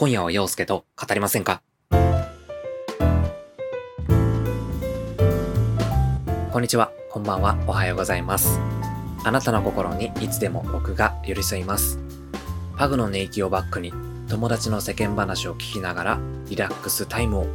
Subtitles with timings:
[0.00, 1.60] 今夜は陽介と語りませんか？
[6.52, 8.60] こんにちは、こんばんは、おはようございます。
[9.24, 11.98] あなたの心にいつでも僕が寄り添います。
[12.76, 13.92] パグの寝息をバックに
[14.28, 17.46] 友達の世間話を聞きながらリラックスタイムを。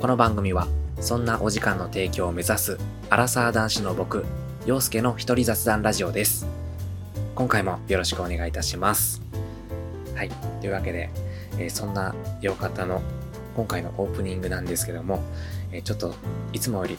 [0.00, 0.68] この番組は
[1.00, 2.78] そんなお時間の提供を目指す
[3.10, 4.24] アラサー男子の僕、
[4.64, 6.46] 陽介の一人雑談ラジオです。
[7.34, 9.20] 今回もよろしくお願いいたします。
[10.14, 10.30] はい。
[10.60, 11.10] というわけで、
[11.58, 13.02] えそんな洋方の
[13.56, 15.20] 今回のオープニングなんですけども、
[15.72, 16.14] えちょっと
[16.52, 16.98] いつもより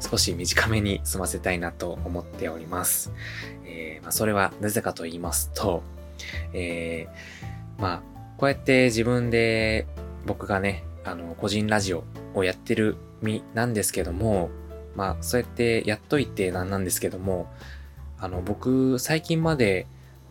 [0.00, 3.10] 少し短めに済ませたいなと思っております。
[3.64, 5.82] えーまあ、それはなぜかと言いますと、
[6.52, 8.02] えーまあ、
[8.36, 9.86] こうやって自分で
[10.26, 14.50] 僕がね、あの、個人ラジオをやってる身なんですけども、
[14.94, 17.50] まあ、そうやってやっといてなんなんですけども、
[18.18, 19.86] あの、僕、最近まで、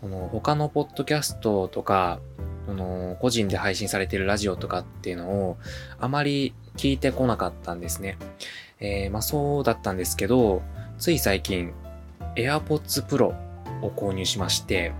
[0.07, 2.20] の他のポッドキャストとか、
[2.67, 5.57] の、個人で配信されてるラジオとかっていうのを、
[5.99, 8.17] あまり聞いてこなかったんですね。
[8.80, 10.61] えーまあそうだったんですけど、
[10.97, 11.73] つい最近、
[12.36, 13.33] AirPods Pro
[13.81, 14.94] を購入しまして、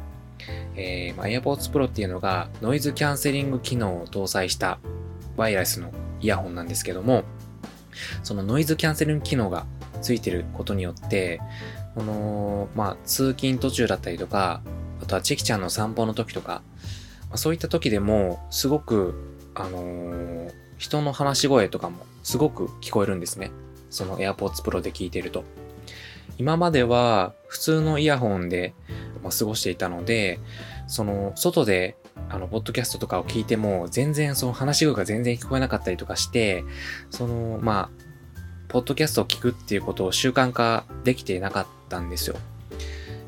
[0.75, 4.80] えーまあ、AirPods Pro っていうのがノイズキャンセリング機能を搭載した
[5.38, 7.23] ワイヤレスのイヤホンなんですけども、
[8.23, 9.66] そのノイズキャンセリング機能が
[10.02, 11.42] ついてることによって、
[11.95, 14.61] この、まあ、通勤途中だったりとか、
[15.03, 16.63] あとはチェキちゃんの散歩の時とか、
[17.29, 19.13] まあ、そういった時でも、すごく、
[19.55, 23.51] あのー人の話し声とかもすごく聞こえるんですね。
[23.89, 25.45] その AirPods Pro で聞いてると。
[26.37, 28.73] 今までは普通のイヤホンで、
[29.23, 30.39] 過ごしていたので、
[30.87, 31.95] その外で
[32.29, 36.65] あの、ポッドキャストとかを聞いても、全然その話し声が全然聞こえなかったりとかして、
[37.09, 37.89] その、まあ、
[38.67, 42.35] ポッドキャストを聞くっていうことを習慣化できていなかったんですよ。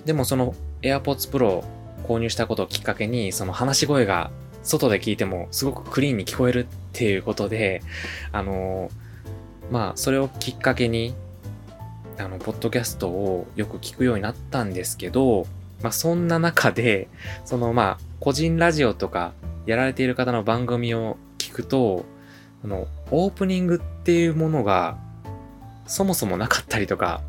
[0.06, 0.56] でもその
[0.86, 1.64] AirPods Pro を
[2.08, 4.32] 購入したことをきっかけに、その話し声が
[4.64, 7.82] 外で聞いてもすごくクリーンに聞こえるっていうことで、
[8.32, 8.90] あの、
[9.72, 11.16] まあ、それをきっかけに、
[12.18, 15.48] あの、ポッドキャストをよく聞くようになったんですけど、
[15.82, 17.08] まあ、そんな中で、
[17.46, 19.34] その、まあ、個人ラジオとか
[19.66, 22.06] やられている方の番組を聞くと、
[22.64, 24.98] あの、オープニングっていうものが、
[25.88, 27.22] そもそもなかったりとか、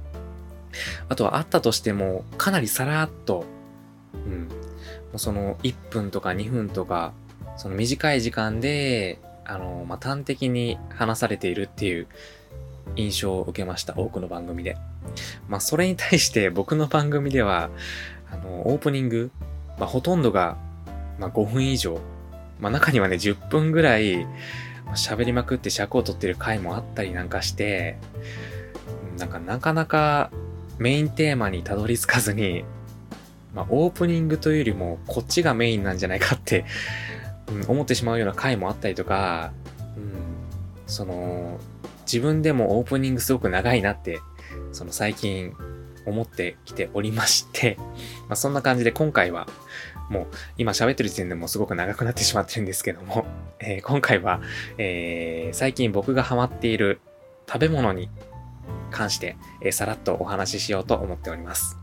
[1.09, 3.45] あとはあったとしても、かなりさらっと、
[4.27, 4.49] うん、も
[5.15, 7.13] うその1分とか2分とか、
[7.57, 12.07] その短い時間で、あの、まあ、端的に話されているっていう
[12.97, 14.77] 印象を受けました、多くの番組で。
[15.49, 17.71] まあ、それに対して僕の番組では、
[18.31, 19.31] あの、オープニング、
[19.79, 20.57] まあ、ほとんどが、
[21.19, 22.01] まあ、5分以上、
[22.61, 24.27] まあ、中にはね、10分ぐらい、
[24.95, 27.99] 喋りまくって尺を取ってる回もあったりなんかして、
[29.19, 30.31] なんか、なかなか
[30.79, 32.65] メインテーマにたどり着かずに、
[33.57, 36.67] まあ、オープニングというよりも、こっちがメインなんじゃないかって、
[37.49, 39.53] うん、思ってしまうような回もあったりとか、
[39.97, 40.13] うん、
[40.87, 41.59] その、
[42.03, 44.21] 自分でもオープニングすごく長いなって、
[44.73, 45.55] その最近
[46.05, 47.79] 思ってきておりまして、
[48.29, 49.49] まあ、そんな感じで今回は、
[50.11, 50.27] もう
[50.59, 53.27] 今喋ってる時点でもすごく長くなってしまってるんですけども、
[53.59, 54.43] えー今回は、
[54.77, 57.01] えー最近僕がハマっている
[57.49, 58.11] 食べ物に
[58.91, 61.79] 関して、えーさらっとお話ししようと思っております。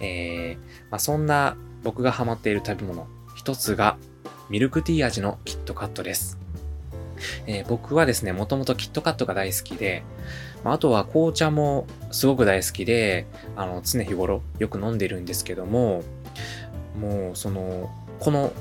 [0.00, 3.96] えーまあ、そんな僕がハマっている食べ物、一つが
[4.48, 6.38] ミルクティー味のキットカットです。
[7.46, 10.02] えー僕はですね、もともとキットカットが大好きで、
[10.64, 13.26] まああとは紅茶もすごく大好きで、
[13.56, 16.02] あの、常日頃よく飲んでるんですけども、
[17.00, 18.52] もうその、この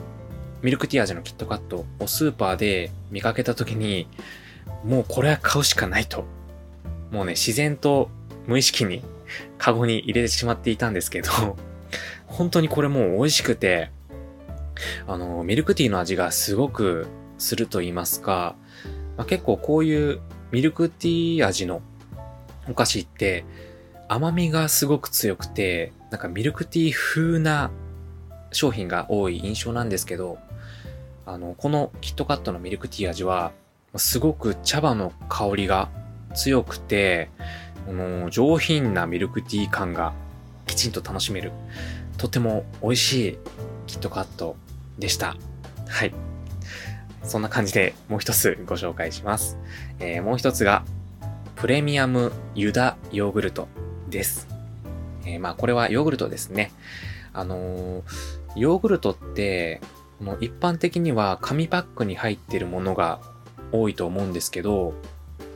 [0.62, 4.08] ミルクティー味のキットカットをスーパーで見かけた時に、
[4.84, 6.26] もうこれは買うしかないと。
[7.12, 8.10] もうね、自然と
[8.48, 9.04] 無意識に
[9.58, 11.58] カゴに入れてしまっていたんですけど、
[12.28, 13.92] 本当にこれもう美味しくて、
[15.08, 17.08] あの、ミルクティーの味がすごく
[17.38, 18.56] すると言いますか、
[19.18, 20.20] まあ、結構こういう
[20.52, 21.82] ミルクティー味の
[22.70, 23.46] お菓子って
[24.08, 27.72] 甘みがすごく強くて、なんかミルクティー風な
[28.52, 30.38] 商品が多い印象なんですけど、
[31.26, 33.52] あの、このキットカットのミルクティー味は、
[33.96, 35.90] すごく茶葉の香りが
[36.36, 37.30] 強くて、
[37.88, 40.14] あの上品なミルクティー感が
[40.66, 41.52] きちんと楽しめる、
[42.18, 43.38] とても美味しい
[43.88, 44.56] キットカット
[45.00, 45.36] でした。
[45.88, 46.14] はい。
[47.24, 49.58] そんな感じでもう一つご紹介します。
[50.00, 50.84] えーもう一つが、
[51.56, 53.68] プレミアムユダヨーグルト
[54.10, 54.48] です。
[55.26, 56.72] えーまあこれはヨーグルトですね。
[57.34, 58.04] あのー
[58.56, 59.82] ヨーグルトって、
[60.20, 63.20] この一般的には紙パックに入ってるものが
[63.72, 64.94] 多いと思うんですけど、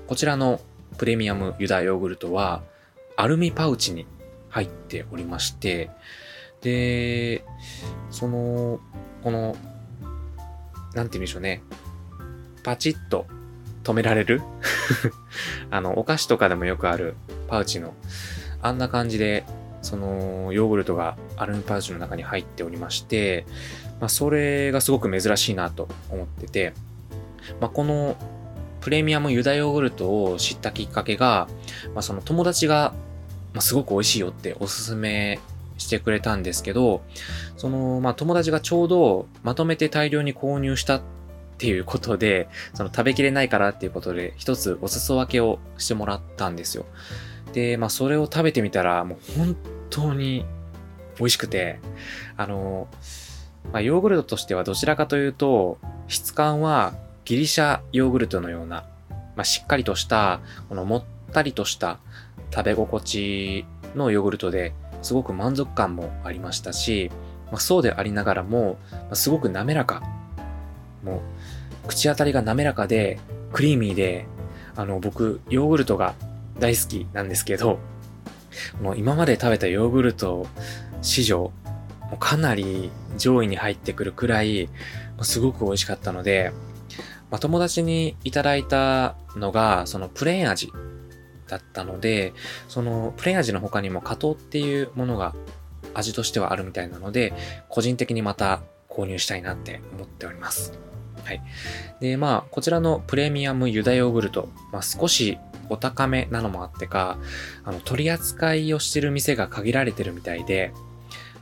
[0.07, 0.61] こちらの
[0.97, 2.61] プレミアムユダヨーグルトは
[3.15, 4.05] アルミパウチに
[4.49, 5.89] 入っておりまして、
[6.61, 7.43] で、
[8.09, 8.79] その、
[9.23, 9.55] この
[10.93, 11.63] なんて言うんでしょうね。
[12.63, 13.25] パチッと
[13.83, 14.41] 止められる？
[15.71, 17.15] あの、お菓子とかでもよくある
[17.47, 17.93] パウチの、
[18.61, 19.45] あんな感じで、
[19.81, 23.45] その、ヨーグルトがアルミパウチの中に入っておりまして、
[23.99, 26.73] まあ、それがすごく珍しいなと思ってて、
[27.59, 28.15] まあ、この
[28.81, 31.47] プレミアムユダヨーグルトを知ったきっかけが、
[31.93, 32.93] まあ、その友達が、
[33.53, 35.39] まあ、すごく美味しいよっておすすめ
[35.77, 37.01] してくれたんですけど、
[37.57, 41.01] その、まあ、友達がちょうどまとめて大量に購入したっ
[41.57, 46.85] ていうことで、その食べきれないからっていうことで、一つお裾分けをしてもらったんですよ。
[47.53, 49.55] で、まあ、それを食べてみたら、もう本
[49.89, 50.45] 当に
[51.19, 51.79] 美味しくて、
[52.37, 52.87] あの、
[53.71, 55.77] まあ、ヨーグルトとしてはどちらかというと、
[56.07, 56.93] 質感は
[57.25, 58.83] ギリシャヨーグルトのような、
[59.35, 60.39] まあ、しっかりとした、
[60.69, 61.99] このもったりとした
[62.53, 63.65] 食べ心地
[63.95, 67.11] のヨーグルトですごく満足感もありましたし、
[67.51, 70.01] まあ、そうでありながらも、まあ、すごく滑らか。
[71.03, 73.19] もう、口当たりが滑らかで、
[73.51, 74.25] クリーミーで、
[74.75, 76.13] あの、僕、ヨーグルトが
[76.59, 77.79] 大好きなんですけど、
[78.81, 80.45] もう今まで食べたヨーグルト
[81.01, 81.51] 史上、も
[82.13, 84.69] うかなり上位に入ってくるくらい、
[85.21, 86.51] すごく美味しかったので、
[87.31, 90.71] まあ、友達にいただいたのが、そのプレーン味
[91.47, 92.33] だったので、
[92.67, 95.33] そのプレーン味の他にも加糖っていうものが
[95.93, 97.33] 味としてはあるみたいなので、
[97.69, 100.73] 個人的にまた購入したいなって思っております。
[101.23, 101.41] はい。
[101.99, 105.37] で、まあ、こちらのプレミアムユダヨーグルト、まあ、少し
[105.69, 107.17] お高めなのもあってか、
[107.63, 110.73] あの、取り扱いをしてる店が限られてるみたいで、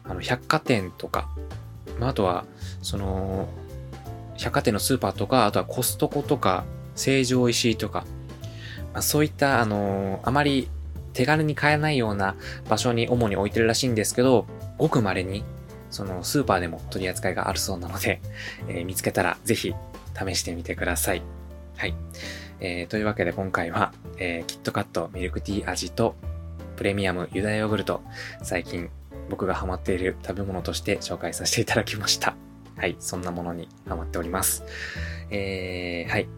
[0.04, 1.30] あの、百貨店とか、
[2.00, 2.46] まあ、あとは、
[2.82, 3.50] その、
[4.40, 6.64] 百貨店のスーパーとか、あとはコストコとか、
[6.96, 8.06] 成城石井とか、
[8.94, 10.70] まあ、そういった、あのあまり
[11.14, 12.36] 手軽に買えないような
[12.70, 14.48] 場所に主に置いてるらしいんですけど、
[14.78, 15.44] ごく稀に、
[15.92, 18.22] そのスーパーでも取り扱いがあるそうなので、
[18.70, 19.76] えー、見つけたらぜひ
[20.18, 21.22] 試してみてください。
[21.78, 21.96] はい。
[22.62, 26.16] えー、というわけで今回は、えー、キットカットミルクティー味と
[26.76, 28.02] プレミアムユダヤヨーグルト、
[28.44, 28.90] 最近
[29.30, 32.49] 僕がハマっている食べ物として紹介させていただきました。
[32.80, 34.64] はい、そんなものにハマっております。
[35.30, 36.30] えー、はい。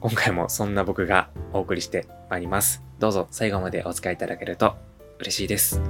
[0.00, 2.82] 今回もそんな僕がお送りしてまいります。
[2.98, 4.74] どうぞ最後までお使いいただけると
[5.20, 5.80] 嬉しいです。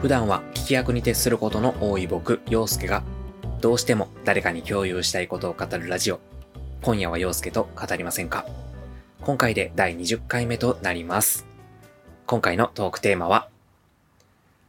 [0.00, 3.04] 普段は聞き役に徹することの多い僕、陽介が、
[3.60, 6.18] どうしても誰かに共有したいことを語るラジオ。
[6.82, 8.44] 今夜は陽介と語りませんか？
[9.20, 11.46] 今回で第20回目となります。
[12.26, 13.48] 今回のトークテーマは、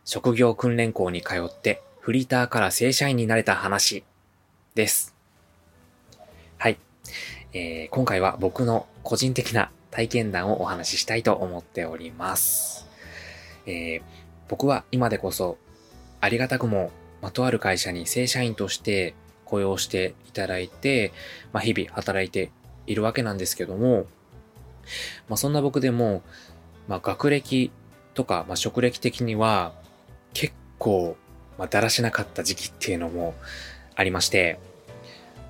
[0.06, 4.04] 職業訓練校に通ってフリーターから正社員になれた話
[4.76, 5.16] です。
[6.60, 6.78] はい。
[7.52, 12.86] えー、今回は僕の個人的な体験談をお話ししたいと思っております。
[13.66, 14.02] えー
[14.50, 15.58] 僕は今でこそ
[16.22, 19.16] ありがたくもまとある会社に正社員として
[19.54, 21.14] 雇用していただいて、
[21.52, 22.50] まあ、日々働いて
[22.88, 24.08] いるわけなんですけども、
[25.30, 26.24] まあ、そんな僕でも、
[26.88, 27.72] まあ、学歴
[28.16, 29.74] とか、まあ、職歴的には
[30.34, 31.18] 結構、
[31.60, 33.36] まあ、だらしなかった時期っていうのも
[33.96, 34.58] ありまして、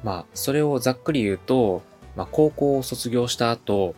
[0.03, 1.81] まあ、それをざっくり言うと、
[2.17, 3.95] まあ、高校を卒業した後、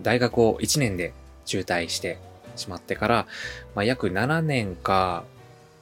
[0.00, 1.12] 大学を1年で
[1.44, 2.18] 中退して、
[2.56, 3.26] しまってから、
[3.74, 5.24] まあ、約7年か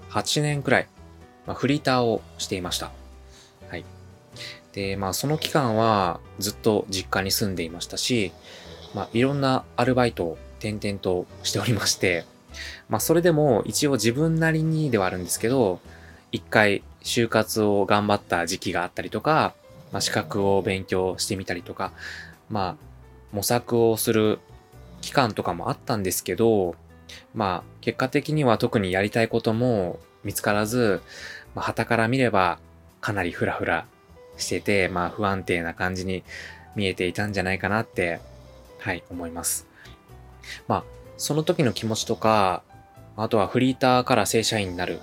[0.09, 0.89] 8年くらい、
[1.47, 2.91] まあ、フリーターをしていました。
[4.73, 8.33] で、まあその期間はずっと実家に住んでいましたし、
[8.95, 12.25] まあいろんなアルバイトを転々としておりまして、
[12.89, 15.81] まあそれでも一応自分なりにではあるんですけど、
[16.31, 19.55] 一回就活を頑張った時期があったりとか、
[19.93, 21.93] まあ資格を勉強してみたりとか、
[22.49, 22.77] まあ
[23.33, 24.39] 模索をする
[25.01, 26.77] 期間とかもあったんですけど、
[27.35, 31.03] まあ、結果的には特にやりたいことも見つからず、
[31.55, 32.59] まあ、旗から見れば
[33.01, 33.87] かなりフラフラ
[34.37, 36.25] してて、まあ、不安定な感じに
[36.75, 38.21] 見えていたんじゃないかなって、
[38.79, 39.67] はい、思います。
[40.69, 40.85] まあ、
[41.17, 42.63] その時の気持ちとか、
[43.17, 45.01] あとはフリーターから正社員になる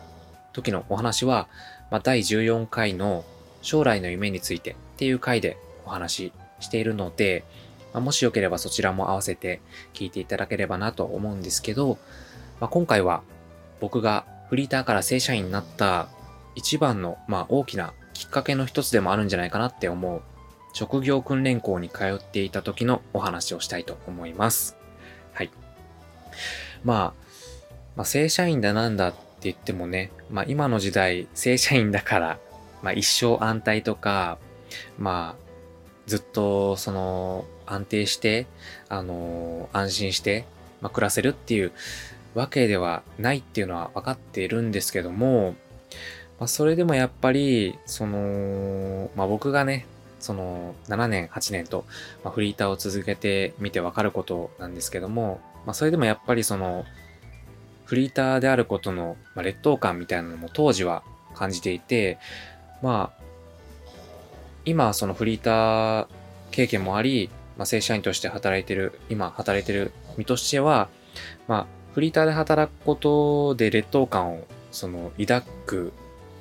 [0.54, 1.48] 時のお話は、
[1.92, 3.24] まあ、第14回の
[3.62, 7.44] 将来の夢についてっていう回でお話ししているので、
[7.94, 9.62] まあ、もしよければそちらも合わせて
[9.94, 11.98] 聞いていただければなと思うんですけど、
[12.60, 13.24] まあ、今回は
[13.80, 16.10] 僕がフリーターから正社員になった
[16.56, 20.22] 一番の、まあ、大きなきっかけの一つでもあるんじゃないかなって思う
[20.74, 24.76] 職業訓練校に通っていた時のお話をしたいと思います。
[25.32, 25.50] はい。
[26.84, 27.14] まあ、
[27.96, 32.40] まあ、正社員だなんだって言ってもね、まあ今の時代正社員だから、
[32.84, 34.38] まあ一生安泰とか、
[34.98, 35.44] まあ
[36.06, 38.48] ずっとその安定して、
[38.90, 40.44] あのー、安心して、
[40.82, 41.72] まあ、暮らせるっていう
[42.36, 45.56] わけではないっていうのは分かっているんですけども、
[46.40, 49.86] まあ、それでもやっぱり、その、まあ、僕がね、
[50.20, 51.86] その7年、8年と、
[52.24, 56.86] まあ、フリーターを続けてみて分かることなんですけども、まあ、それでもやっぱりその、
[57.86, 61.04] フリーターであることの、まあ、劣等感みたいなのも当時は
[61.34, 62.20] 感じていて、
[62.82, 63.24] まあ、
[64.64, 66.08] 今そのフリーター
[66.52, 70.88] 経験もあり、まあ、正社員として働いてる、今働いてる身としては、
[71.48, 75.94] まあ、フリーターで働くことで劣等感をその抱く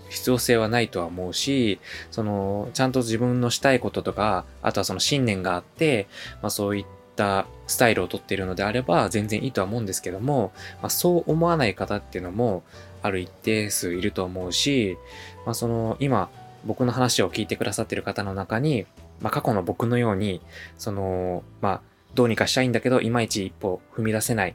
[0.08, 1.78] 必要性はないとは思うし、
[2.10, 6.06] その、ちゃんと自分のしたいこととか、あとはその信念があって、
[6.42, 6.84] まあそういっ
[7.16, 12.62] たスタイルをとっているのであれば全然いいとは思うんですけども、まあそう思わない方っていうのも
[13.02, 14.96] ある一定数いると思うし、
[15.44, 16.30] まあその、今
[16.64, 18.86] 僕の話を聞いてくださってる方の中に、
[19.20, 20.40] まあ過去の僕のように、
[20.78, 21.80] その、まあ
[22.14, 24.54] どうにかしたいんだけど、いまいち一歩踏み出せない。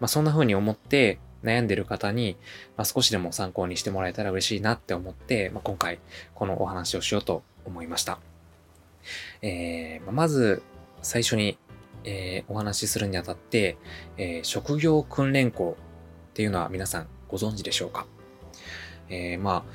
[0.00, 2.36] まあそんな風に思って、悩んでる方に、
[2.76, 5.98] まあ、少しでも参考にしてもらえたら嬉しいなって思って、まあ、今回
[6.34, 8.18] このお話をしようと思いました。
[9.42, 10.62] えー、まず
[11.02, 11.58] 最初に、
[12.04, 13.76] えー、お話しするにあたって、
[14.16, 15.76] えー、職業訓練校
[16.30, 18.06] っていうのは皆さんご存知でしょうか？
[19.08, 19.72] えー、まあ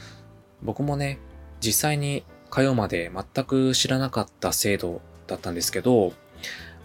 [0.62, 1.20] 僕もね
[1.62, 6.14] 実際に通うまで全く知らなかった制度だったんですけど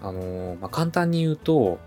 [0.02, 1.78] あのまあ、簡単に言うと、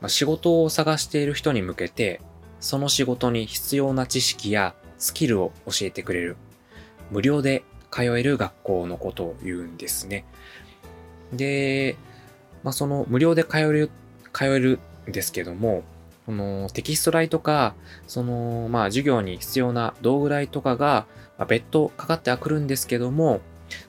[0.00, 2.20] まあ、仕事を探している人に向けて
[2.66, 6.36] その仕事に必要な知識やスキルを教えてくれる、
[7.12, 10.24] 無料で通える学校のことを言うんですね。
[11.32, 11.94] で、
[12.64, 13.90] まあ、その無料で通える、
[14.32, 15.84] 通えるんですけども、
[16.26, 17.76] このテキスト代とか、
[18.08, 21.06] その、まあ、授業に必要な道具代とかが、
[21.38, 23.42] まあ、別途かかってはくるんですけども、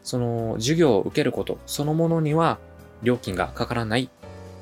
[0.04, 2.60] その授業を受けることそのものには
[3.02, 4.12] 料金がかからない、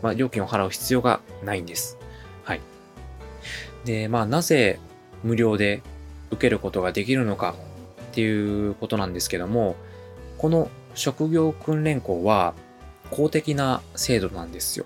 [0.02, 1.98] まあ、料金を払う必要がないんです。
[3.86, 4.80] で、まあなぜ
[5.24, 5.82] 無料で
[6.32, 7.56] 受けることができるのか
[8.12, 9.76] っていうことなんですけども、
[10.38, 12.54] この職業訓練校は
[13.12, 14.86] 公的な制度なんですよ。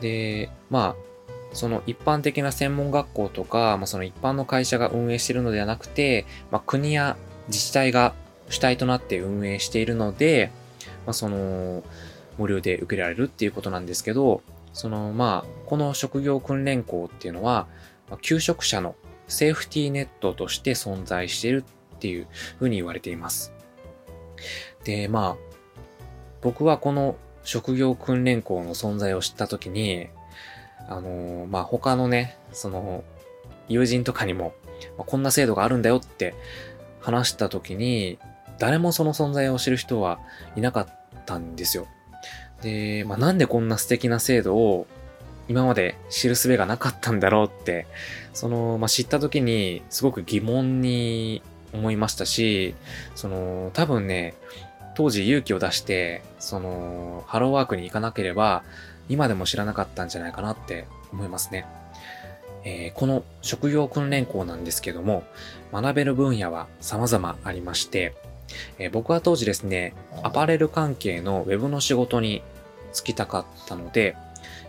[0.00, 1.10] で、まあ、
[1.52, 7.16] その一般的な専門学校とか、まあ、その一般の会社が運営しているのではなくて、まあ、国や
[7.48, 8.14] 自治体が
[8.48, 10.50] 主体となって運営しているので、
[11.06, 11.82] まあ、その
[12.38, 14.42] 無料で受けられるっていうことなんですけど、
[14.72, 17.66] そのまあ、この職業訓練校っていうのは、
[18.22, 18.94] 求職者の
[19.28, 21.64] セーフティーネットとして存在している
[21.96, 22.26] っていう
[22.58, 23.52] ふうに言われています。
[24.84, 25.36] で、まあ、
[26.40, 30.08] 僕はこの職業訓練校の存在を知ったときに、
[30.88, 33.04] あの、まあ、他のね、その、
[33.68, 34.52] 友人とかにも、
[34.98, 36.34] ま、こんな制度があるんだよって
[37.00, 38.18] 話したときに、
[38.58, 40.20] 誰もその存在を知る人は
[40.56, 41.86] いなかったんですよ。
[42.62, 44.86] で、まあ、なんでこんな素敵な制度を
[45.48, 47.86] 今まで知る術がなかったんだろうって、
[48.32, 52.74] その、まあ、知った時にすごく疑問に思いましたし、
[53.14, 54.34] その、多分ね、
[54.94, 58.62] 当時勇気を出して、その、ハローワークに行かなければ、
[59.08, 61.66] 今でも知らなかったんじゃないかなって思いますね。
[62.62, 65.24] えー、この職業訓練校なんですけども、
[65.72, 68.14] 学べる分野は様々ありまして、
[68.78, 72.42] えー、僕は当時ですね、アパレル関係の web の仕事に
[72.92, 74.16] 就きたかったので、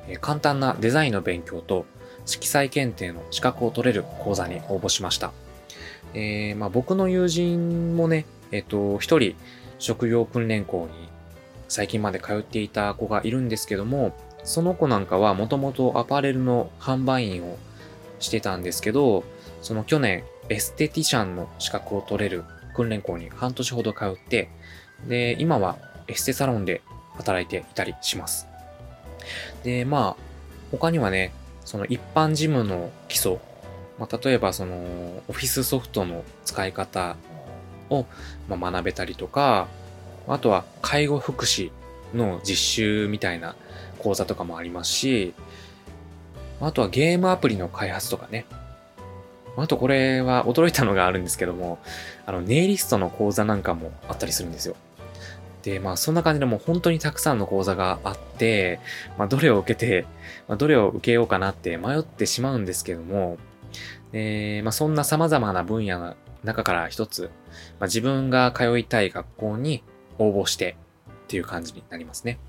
[0.07, 1.85] え簡単なデザインの勉強と
[2.25, 5.31] 色彩検定の資格を取れる講座に応募しました。
[6.13, 9.35] えー、まあ、僕の友人もね、えっ、ー、と、一人
[9.79, 11.09] 職業訓練校に
[11.67, 17.57] 最近まで通っていた子がいるんですけども、その子なんかはもともとアパレルの販売員を
[18.19, 19.23] してたんですけど、
[19.61, 22.43] その去年エステティシャンの資格を取れる
[22.81, 24.49] 訓練校に半年ほど通って、
[25.07, 26.81] で、今はエステサロンで
[27.15, 28.47] 働いていたりします。
[29.63, 30.23] で、まあ、
[30.71, 31.31] 他にはね、
[31.63, 33.39] その一般事務の基礎、
[33.99, 34.75] まあ、例えばその
[35.27, 37.17] オフィスソフトの使い方
[37.89, 38.05] を、
[38.49, 39.67] まあ、学べたりとか、
[40.27, 41.71] あとは介護福祉
[42.13, 43.55] の実習みたいな
[43.99, 45.33] 講座とかもありますし、
[46.59, 48.45] あとはゲームアプリの開発とかね。
[49.57, 51.79] あとこれは驚いたのがあるんですけども、
[52.25, 54.75] あの、ネイリストの講座なんかもあったりするんですよ。
[55.63, 58.79] で、まあそんな感じでもう本当にたくさんの講座があって、
[59.17, 60.05] まあどれを受けて、
[60.47, 63.37] まあ、どれを受けようかなって迷ってしまうんですけども、
[64.13, 67.29] えまあそんな様々な分野の中から一つ、
[67.79, 69.83] まあ自分が通いたい学校に
[70.17, 70.77] 応募して
[71.09, 72.39] っていう感じになりますね。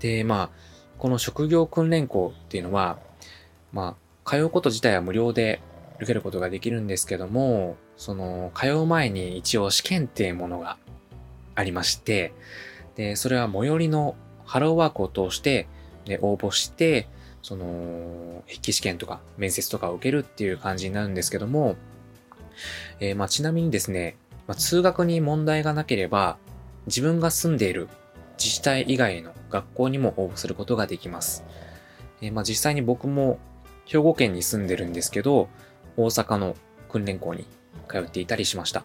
[0.00, 0.50] で、まあ、
[0.98, 2.98] この職業訓練校っていうのは、
[3.72, 5.60] まあ、通うこと自体は無料で
[6.00, 10.78] 受けることができるんですけども、その、通う前に一応試験っていうものが
[11.54, 12.32] ありまして、
[12.96, 14.16] で、それは最寄りの
[14.46, 15.68] ハローワークを通して、
[16.06, 17.06] ね、応募して、
[17.42, 21.76] その、筆記試験とか面接とかを受けるっていう感じになるんですけども、
[22.98, 24.16] えー、まあ、ちなみにですね、
[24.46, 26.38] まあ、通学に問題がなければ、
[26.86, 27.88] 自分が住んでいる
[28.38, 31.44] 自治体以外の学校にも応募することができます。
[32.22, 33.38] えー、まあ、実際に僕も
[33.84, 35.48] 兵庫県に住んでるんですけど、
[36.04, 36.56] 大阪の
[36.88, 37.46] 訓練校に
[37.88, 38.84] 通っていたりしました。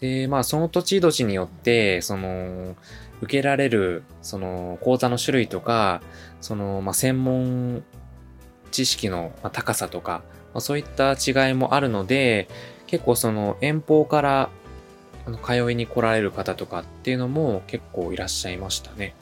[0.00, 2.76] で、まあその土地土地によって、その、
[3.20, 6.02] 受けられる、その講座の種類とか、
[6.40, 7.84] その、まあ専門
[8.70, 10.22] 知識の高さとか、
[10.52, 12.48] まあ、そういった違いもあるので、
[12.86, 14.50] 結構その遠方から
[15.26, 19.14] あの通いに来られる方とかっていうのも結構いらっしゃいましたね。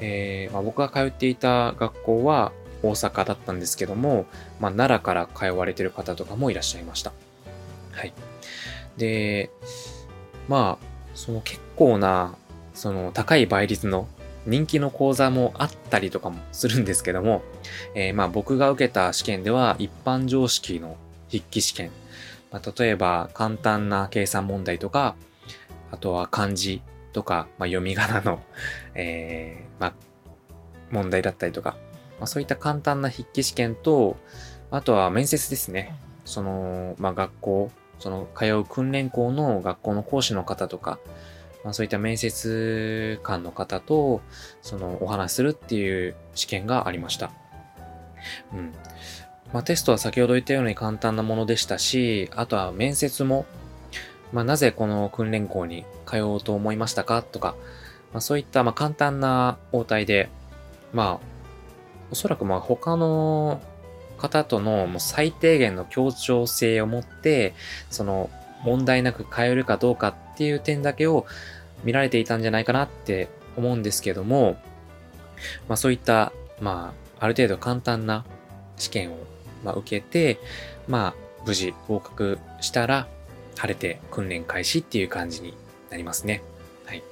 [0.00, 2.52] えーまあ、僕が通っていた学校は
[2.82, 4.26] 大阪だったんですけども、
[4.60, 7.12] まあ、奈良から通われてる方とかもいらっしゃいました。
[7.92, 8.12] はい。
[8.96, 9.50] で、
[10.48, 12.34] まあ、その結構な、
[12.74, 14.06] その高い倍率の
[14.46, 17.42] 人気の講座もあったりとかもするんですけども、
[17.94, 20.96] えー、まあ僕が受けた試験では一般常識の
[21.28, 21.90] 筆記試験、
[22.52, 25.16] まあ、例えば簡単な計算問題とか、
[25.90, 26.80] あとは漢字
[27.12, 28.40] とか、まあ、読み仮名の、
[28.94, 29.92] えー、まあ、
[30.90, 31.76] 問題だったりとか、
[32.18, 34.16] まあ、そういった簡単な筆記試験と、
[34.70, 35.94] あとは面接ですね。
[36.24, 40.98] その、まあ、学校、その通う訓練校の学校の講師の方とか、
[41.64, 44.20] まあ、そういった面接官の方と、
[44.62, 47.30] そのお話するっていう試験がありました。
[48.52, 48.72] うん。
[49.52, 53.46] まあ、テストは先ほど言ったように簡単なものでしたし、あとは面接も、
[54.32, 57.54] まあ、なぜこの訓練校に通おうと思いましたかとか、
[58.12, 60.28] まあ、そういったま簡単な応対で、
[60.92, 61.35] まあ、
[62.10, 63.60] おそらくまあ他の
[64.18, 67.54] 方とのもう最低限の協調性を持って、
[67.90, 68.30] その
[68.62, 71.26] 問題なく通えるかどうかっていう点だけを
[71.84, 74.56] 見られていたんじゃないかなって思うんですけども、
[75.68, 78.24] まあそういった、まあある程度簡単な
[78.76, 79.18] 試験を、
[79.64, 80.38] まあ、受けて、
[80.88, 81.14] まあ
[81.46, 83.06] 無事合格したら
[83.56, 85.54] 晴れて訓練開始っていう感じに
[85.90, 86.42] なりますね。
[86.86, 87.02] はい。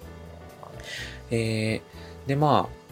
[1.30, 2.84] えー、でまあ、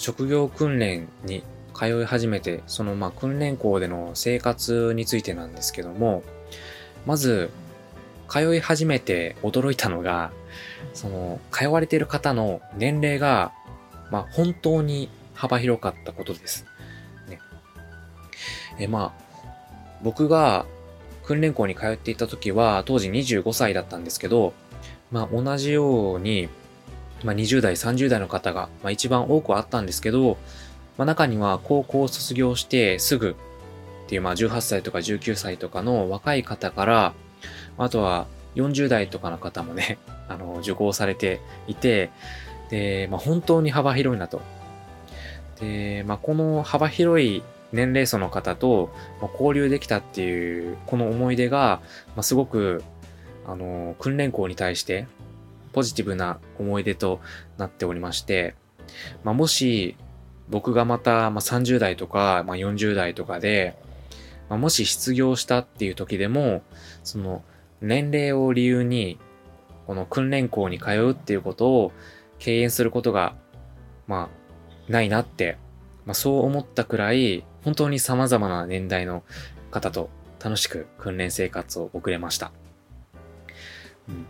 [0.00, 1.42] 職業訓練に
[1.74, 6.22] 通い始めて、そのまあ訓練校での生活についてなんですけども、
[7.04, 7.50] まず、
[8.26, 10.32] 通い始めて驚いたのが、
[10.94, 13.52] その、通われている方の年齢が、
[14.10, 16.64] まあ本当に幅広かったことです。
[17.28, 17.38] ね。
[18.78, 19.52] え、まあ、
[20.02, 20.64] 僕が
[21.24, 24.54] 訓練校に通っていた時は、当時25歳だったんですけど、
[25.10, 26.48] まあ同じように、
[27.24, 30.38] まあ20代、30代の方が、まあ一番多くあったんですけど、
[31.00, 33.34] まあ、中には高校を卒業してすぐっ
[34.06, 37.14] ていう、まあ、18歳とか19歳とかの若い方から、
[37.78, 39.96] あとは40代とかの方もね、
[40.28, 42.10] あの、受講されていて、
[42.68, 44.42] で、まあ、本当に幅広いなと。
[45.60, 48.90] で、まあ、この幅広い年齢層の方と
[49.32, 52.82] 交流できたっていう、この思い出が、まあ、すごく、
[53.46, 55.06] あの、訓練校に対して
[55.72, 57.20] ポジティブな思い出と
[57.58, 58.54] なっておりまして、
[59.24, 59.96] まあ、もし、
[60.48, 63.78] 僕がまた、まあ、30代とか、まあ、40代とかで、
[64.48, 66.62] まあ、もし失業したっていう時でも、
[67.04, 67.44] その
[67.80, 69.18] 年齢を理由に、
[69.86, 71.92] この訓練校に通うっていうことを
[72.38, 73.34] 敬遠することが、
[74.06, 74.28] ま
[74.88, 75.56] あ、ないなって、
[76.04, 79.22] まあ、そう思ったくらい、本当に様々な年代の
[79.70, 80.10] 方と
[80.42, 82.52] 楽しく訓練生活を送れました。
[84.08, 84.26] うん、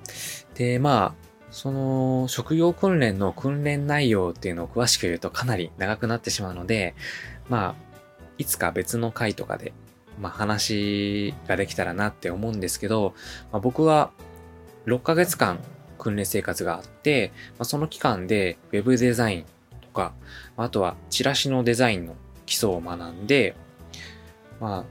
[0.55, 6.95] で、まあ、その職業訓練の訓練内容っていうのを詳しく言うとかなり長くなってしまうので、
[7.49, 7.75] まあ、
[8.39, 9.73] いつか別の回とかで、
[10.19, 13.15] まあ話ができたらなって思うんですけど、
[13.53, 14.11] まあ、僕は
[14.87, 15.59] 6ヶ月間
[15.99, 19.45] 訓練生活があって、まあ、その期間で Web デザイン
[19.81, 20.15] とか、
[20.57, 22.15] あとはチラシのデザインの
[22.47, 23.55] 基礎を学んで、
[24.61, 24.85] まあ、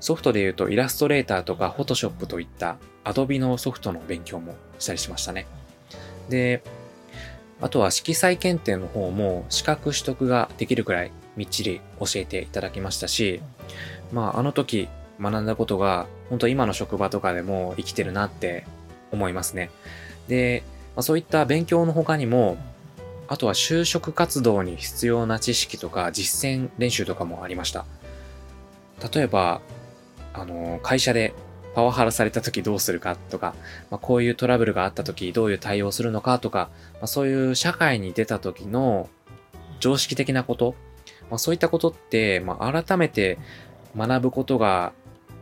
[0.00, 5.46] ソフトで言うとイラストレーターとか Photoshop といった Adobe のソフトの勉強もしたりしましたね。
[6.28, 6.62] で、
[7.60, 13.40] あとは色彩検定の方も資格取得ができるくらいみっちり教えていただきましたし、
[14.12, 14.88] まああの時
[15.20, 18.66] 学んだことが本当今の職場とかでも生きてるなって
[19.10, 19.70] 思いますね。
[20.28, 20.62] で、
[20.94, 22.56] まあ、そういった勉強の他にも、
[23.28, 27.84] あとは就職活動に必要な知識とか実践練習とかもありました。
[29.12, 29.60] 例えば、
[30.32, 31.34] あの、会社で
[31.76, 33.54] パワハラされた時どうするかとか、
[33.90, 39.10] まあ、こういうトラブルがあった時どういう対応するのかとか、まあ、そういう社会に出た時の
[39.78, 40.74] 常識的なこと、
[41.28, 43.38] まあ、そういったことって、まあ、改めて
[43.94, 44.94] 学ぶことが、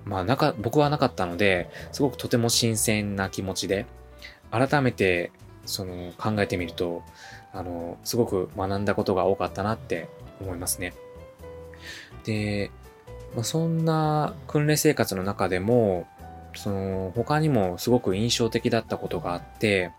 [0.05, 3.87] まあ、なか、僕はなかったので、すごくとても新鮮な気持ちで、
[4.51, 5.31] 改めて、
[5.67, 7.05] その、考えてみると、
[7.53, 10.09] あの、すごく学んだことが多かったなって
[10.41, 10.95] 思いますね。
[12.25, 12.73] で、
[13.37, 16.09] まあ、そんな訓練生活の中でも、
[16.55, 19.91] その他にもすごく印象的だったことがあって、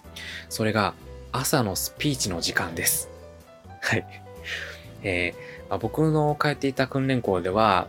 [0.50, 0.94] それが
[1.32, 3.10] 朝のスピーチの時間です。
[3.82, 4.06] はい。
[5.04, 7.88] えーまあ、僕の通っていた訓練校では、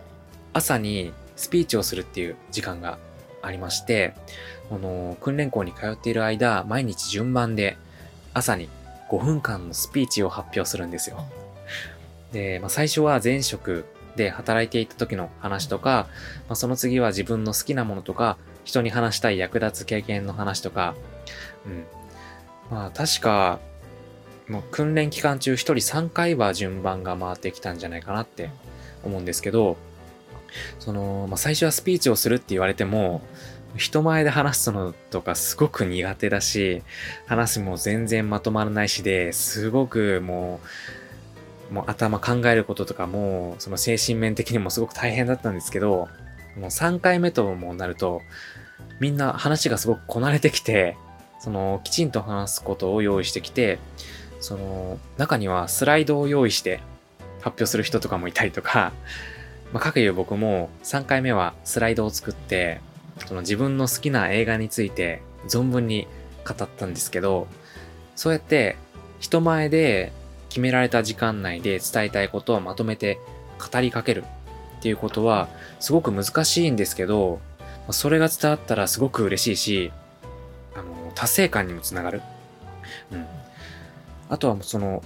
[0.53, 2.99] 朝にスピーチをするっていう時間が
[3.43, 4.15] ありまして、
[4.69, 7.77] この訓練校に通っている間、毎日順番で
[8.33, 8.69] 朝に
[9.11, 11.25] 5分間のスピーチを発表するんですよ。
[12.33, 13.85] で、まあ、最初は前職
[14.17, 16.09] で働いていた時の話とか、
[16.49, 20.95] まあ、その次は自分の好きなものとか、人に話したい役立つ経験の話とか、
[21.65, 21.87] うん。
[22.71, 23.61] まあ確か、
[24.49, 28.51] もう訓練期間中一人3回は順番が回ってきたんじゃないかなって
[29.05, 29.77] 思うんですけど、
[30.81, 33.23] その、まあ最初はスピーチをするって言われても、
[33.77, 36.83] 人前で話すのとかすごく苦手だし、
[37.27, 40.61] 話も全然まとまらないしで、すごくも
[41.71, 46.09] う、もう頭考えることとかも、その精神面的にもすごく大変だったんですけど、
[46.57, 48.23] もう3回目ともなると、
[49.01, 50.97] みんな話がすごくこなれてきて、
[51.39, 53.79] その、きちんと話すことを用意してきて、
[54.41, 56.81] その、中にはスライドを用意して
[57.41, 58.93] 発表する人とかもいたりとか、
[59.73, 62.81] まあ、かくいう僕も3回目はスライドを作って、
[63.27, 66.07] その自分の好きな映画について存分に
[66.47, 67.47] 語ったんですけど、
[68.15, 68.77] そうやって
[69.19, 70.13] 人前で
[70.49, 73.19] 決められた時間内で伝えたいことをまとめて
[73.59, 74.25] 語りかける
[74.79, 75.49] っていうことは
[75.81, 77.41] すごく難しいんですけど、
[77.93, 79.93] それが伝わったらすごく嬉しいし、
[80.75, 82.23] あの、達成感にもつながる。
[83.13, 83.27] うん。
[84.29, 85.03] あとはその、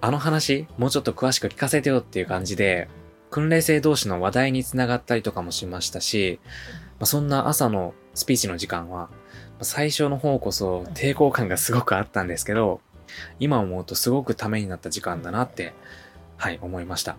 [0.00, 2.88] あの話、もうちょっと詳しく聞かせてよっていう感じで、
[3.30, 6.40] 訓練生同士の話題につながったりとかもしましたし、
[6.98, 9.10] まあ、そんな朝のスピーチの時間は、
[9.60, 12.80] 最初の方こそ抵抗感がすごくあったんですけど、
[13.38, 15.72] 今思うとすごくためになった時間だなって、
[16.36, 17.16] はい、思いました。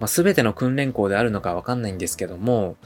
[0.00, 2.76] まあ、全ての訓練校であるのかわかんないんですけども、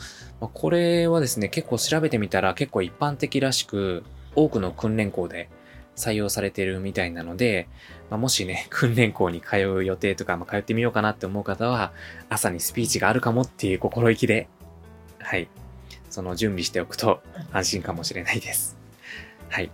[0.43, 4.03] まあ、これはですね、結構調べてみたら結構一般的らしく、
[4.35, 5.49] 多くの訓練校で
[5.95, 7.69] 採用されてるみたいなので、
[8.11, 11.93] まあ、もしね、 訓練校に通う予定とか、まあ、通ってみようかなって思う方は、
[12.29, 14.49] 朝にスピーチがあるかもっていう心意気で、
[15.21, 15.47] はい、
[16.11, 18.77] その準備しておくと安心かもしれないです。
[19.49, 19.71] はい。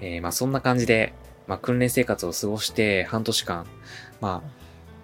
[0.00, 1.12] えー、まあそんな感じで、
[1.46, 3.64] まあ訓練生活を過ごして半年間、
[4.20, 4.50] まあ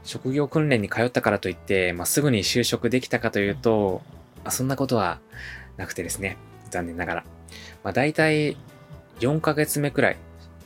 [0.03, 4.03] 職業訓練に通ったからといって、まあ、すぐに就職できたかというと、
[4.44, 5.20] まあ、そんなことは
[5.76, 6.37] なくてですね。
[6.70, 7.24] 残念ながら。
[7.85, 8.57] まあ、大体
[9.20, 10.14] 4ヶ月目くらい、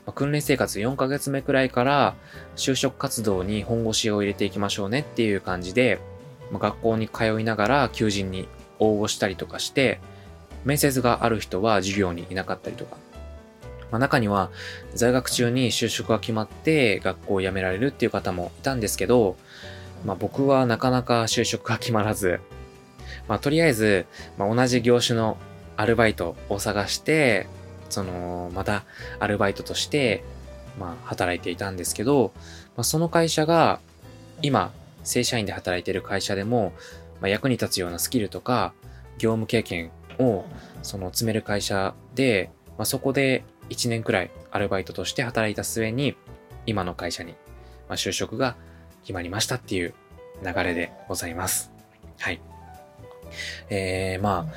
[0.07, 2.15] まあ、訓練生活4ヶ月目くらいから
[2.57, 5.99] 就職活動に本腰を入れていきましょうねっていう感じで、
[6.51, 10.01] まあ、学校に通いながら求人に応募したりとかして、
[10.65, 12.97] 面接がある人は授業にいなかったりとか、
[13.91, 14.51] まあ、中には
[14.95, 19.37] 在学中に就職が決まって学校を辞められるっていう方もいたんですけど、
[20.05, 22.41] まあ、僕はなかなか就職が決まらず、
[23.29, 24.07] まあ、とりあえず、
[24.39, 25.37] まあ、同じ業種の
[25.77, 27.47] アルバイトを探して、
[27.89, 28.85] その、また
[29.21, 30.25] アルバイトとして、
[30.79, 32.33] まあ、働いていたんですけど、
[32.77, 33.81] まあ、その会社が、
[34.43, 34.73] 今、
[35.05, 36.73] 正社員で働いている会社でも、
[37.21, 38.73] まあ、役に立つようなスキルとか、
[39.19, 40.45] 業務経験を、
[40.83, 46.17] その、詰める会社で、まあ、そこで1年くらいアルバイトとして働いた末に、
[46.67, 47.33] 今の会社に、
[47.89, 48.57] まあ、就職が
[49.03, 49.95] 決まりましたっていう
[50.45, 51.73] 流れでございます。
[52.19, 52.56] はい。
[53.71, 54.55] えー、まあ、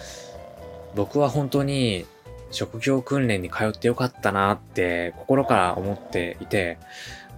[0.96, 2.06] 僕は本当に
[2.52, 6.78] 職業訓練に通ってよかったなって心から思っていて、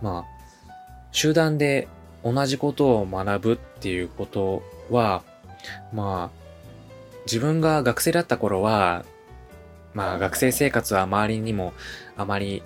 [0.01, 0.41] まあ、
[1.11, 1.87] 集団で
[2.23, 5.23] 同じことを学ぶっていうことは、
[5.93, 6.41] まあ、
[7.25, 9.05] 自分が学生だった頃は、
[9.93, 11.73] まあ学生生活は周りにも
[12.15, 12.63] あまり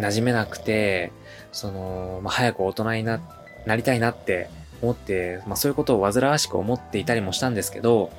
[0.00, 1.12] 馴染めなくて、
[1.52, 3.20] その、まあ早く大人にな、
[3.66, 4.50] なりたいなって
[4.82, 8.10] 思って、まあそういうことを煩わしく思っていたりもしたんですけど、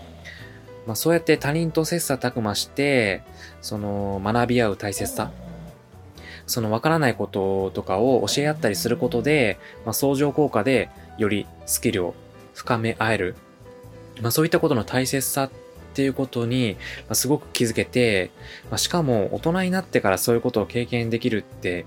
[0.86, 3.24] まあそうやって他人と切磋琢磨して、
[3.62, 5.32] その学び合う大切さ、
[6.46, 12.16] その分からないこととかを教え合ったりすることで、まあ相乗効果でよりスキルを
[12.54, 13.36] 深め合える。
[14.22, 15.50] まあそういったことの大切さ
[15.92, 16.78] っていうことに、
[17.10, 18.32] ま、すごく気づけて、
[18.70, 21.86] まあ、しかも大人になってからそういうことを経験できるって、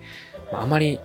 [0.52, 1.00] まあ、あまり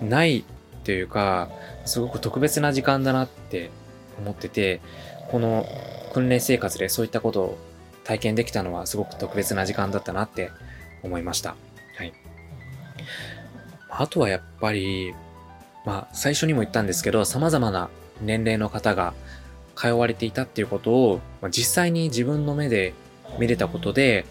[0.00, 0.44] ない
[0.84, 1.50] というか、
[1.84, 3.70] すごく特別な時間だなって
[4.18, 4.80] 思ってて、
[5.30, 5.66] この
[6.12, 7.58] 訓練生活でそういったことを
[8.04, 10.50] 体験できたのはすごく特別な時間だったなって
[11.02, 11.56] 思いました。
[11.96, 12.12] はい。
[13.90, 15.14] あとはやっぱり、
[15.84, 17.88] まあ最初にも言ったんですけど、様々な
[18.20, 19.14] 年齢の方が
[19.74, 22.94] 通われていたっていうことを、まあ、実際に自分の目で
[23.38, 24.24] 見れたことで、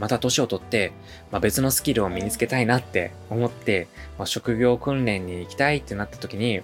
[0.00, 0.92] また年を取って、
[1.30, 3.86] まあ、別のスキルを身につけたいなって思って、
[4.18, 6.60] まあ、職業訓練に行きたいってなった時に、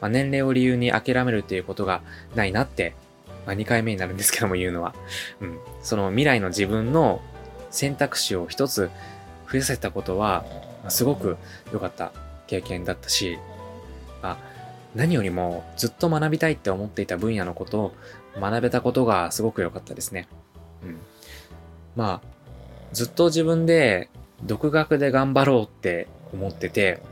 [0.00, 2.02] まあ、年齢を理由に諦めるっていうことが
[2.34, 2.94] ないなって、
[3.46, 4.94] まあ、2回目になるんですけども言うのは、
[5.40, 7.22] うん、その未来の自分の
[7.70, 8.90] 選択肢を一つ
[9.50, 10.44] 増やせたことは、
[10.88, 11.36] すごく
[11.72, 12.12] 良かった
[12.48, 13.38] 経験だったし、
[14.22, 14.38] まあ、
[14.94, 17.92] 何よりもずっと学びたいって思っていた分野のことを
[18.40, 20.26] 学べたことがすごく良かったですね。
[20.82, 20.98] うん。
[21.94, 22.41] まあ、
[22.92, 24.10] ずっと自分で
[24.44, 27.02] 独学で頑張ろうって思ってて、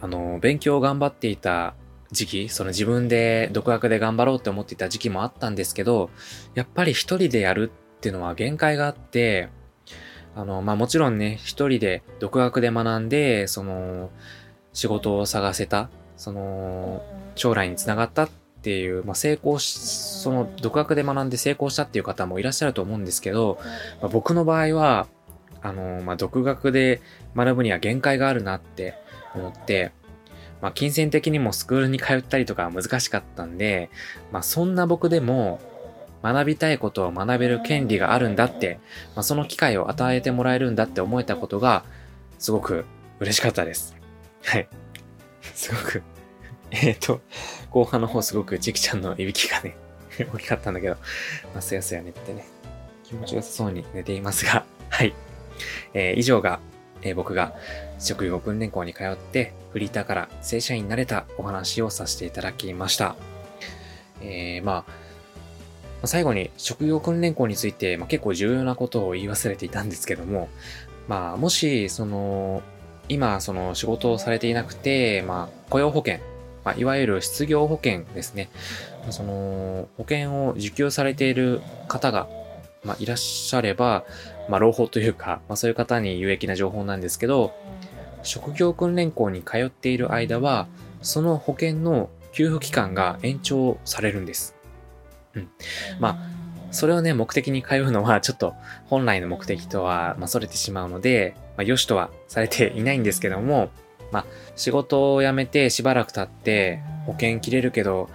[0.00, 1.74] あの、勉強を頑張っていた
[2.12, 6.10] 時期、その自分で独学で頑張ろうって思っていた時期もあったんですけど、
[6.54, 9.48] やっぱり一人でやるっていうのは限界があって、
[10.34, 14.10] あの、まあ、もちろんね、一人で独学で学んで、その、
[14.72, 17.02] 仕事を探せた、その、
[17.34, 23.58] 将来につながったっっていう、まあ、成功し、その独学で学んで成功したっていう方もいらっしゃると思うんですけど、
[24.02, 25.06] まあ、僕の場合は、
[25.62, 27.00] あの、まあ、独学で
[27.34, 28.94] 学ぶには限界があるなって
[29.34, 29.92] 思って、
[30.60, 33.88] まあ、金銭的にもスクールに通ったりとか難しかったんで、
[34.30, 35.58] まあ、そんな僕でも
[36.22, 38.78] 学びたいことを学べる権利があるんだって、
[39.16, 41.82] まあ、その機会を与えてもらえるんだって思えたことが、
[42.38, 42.84] すごく
[43.20, 43.96] 嬉しかったです。
[44.44, 44.68] はい。
[45.54, 46.02] すごく
[46.70, 47.20] えっと、
[47.70, 49.76] 後半の方すごくチキちゃんのいびきがね
[50.32, 52.44] 大きかったんだけど、まあ、すやすや寝てね、
[53.04, 55.14] 気持ちよさそうに寝ていますが、 はい。
[55.94, 56.60] えー、以上が、
[57.02, 57.54] えー、僕が
[57.98, 63.16] 職業訓練校に通って、フリーターから正社員になれたお話をさせていただきました。
[64.22, 64.84] えー、ま
[66.02, 70.48] あ、最後に職業訓練校について、まあ、結構重要なことを言い忘れていたんですけども、
[71.08, 72.62] まあ、もし、その、
[73.08, 76.20] 今、その仕事をされていなくて、まあ、雇用保険
[76.64, 78.50] まあ、いわゆる失業保険ですね。
[79.10, 82.28] その、保険を受給されている方が、
[82.84, 84.04] まあ、いらっしゃれば、
[84.48, 87.52] まあ、朗報というか、まあ、そういう方に有益な情報なんですけど、
[88.22, 90.68] 職業訓練校に通っている間は、
[91.02, 94.54] その保険の給付期間が延長されるんです。
[95.34, 95.48] うん。
[95.98, 96.16] まあ、
[96.70, 98.54] それをね、目的に通うのは、ちょっと
[98.86, 103.70] 本来の目的とは、まあ、逸れてしまうので、まあ、良しとはされていないんですけども、
[104.12, 108.10] まあ、仕事を辞めてしばらく経って保険切れるけど、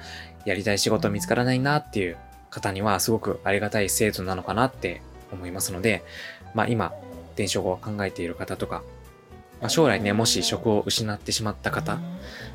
[0.46, 2.18] やりたい仕事見つからないなっていう
[2.50, 6.04] 方にはすごくありがたい制度なのかなって思いますので、
[6.54, 6.94] まあ今、
[7.34, 8.84] 転職を考えている方とか、
[9.62, 12.02] まあ、将来ね、もし職を失ってしまった方、ま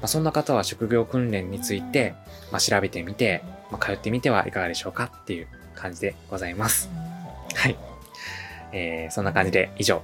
[0.02, 2.14] あ、そんな方は職業訓練について、
[2.50, 6.90] まあ、調べてみて、まあ、通ってみてはいかがでしょうかっていう感じでございます。
[7.54, 7.76] はい。
[8.72, 10.02] えー、そんな感じで以上、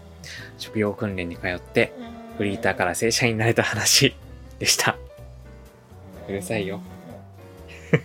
[0.58, 1.92] 職業訓練に通って
[2.36, 4.14] フリーターから正社員になれた話
[4.60, 4.96] でした。
[6.28, 6.80] うるさいよ。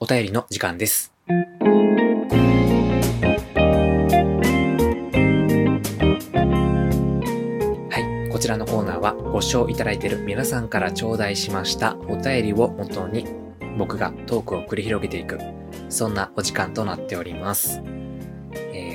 [0.00, 1.12] お便りの時間です。
[1.28, 1.34] は
[7.98, 8.30] い。
[8.30, 13.26] こちらのコーナーはご視聴いただいている皆さんから頂戴しましたお便りをもとに
[13.76, 15.40] 僕がトークを繰り広げていく
[15.88, 17.82] そんなお時間となっております。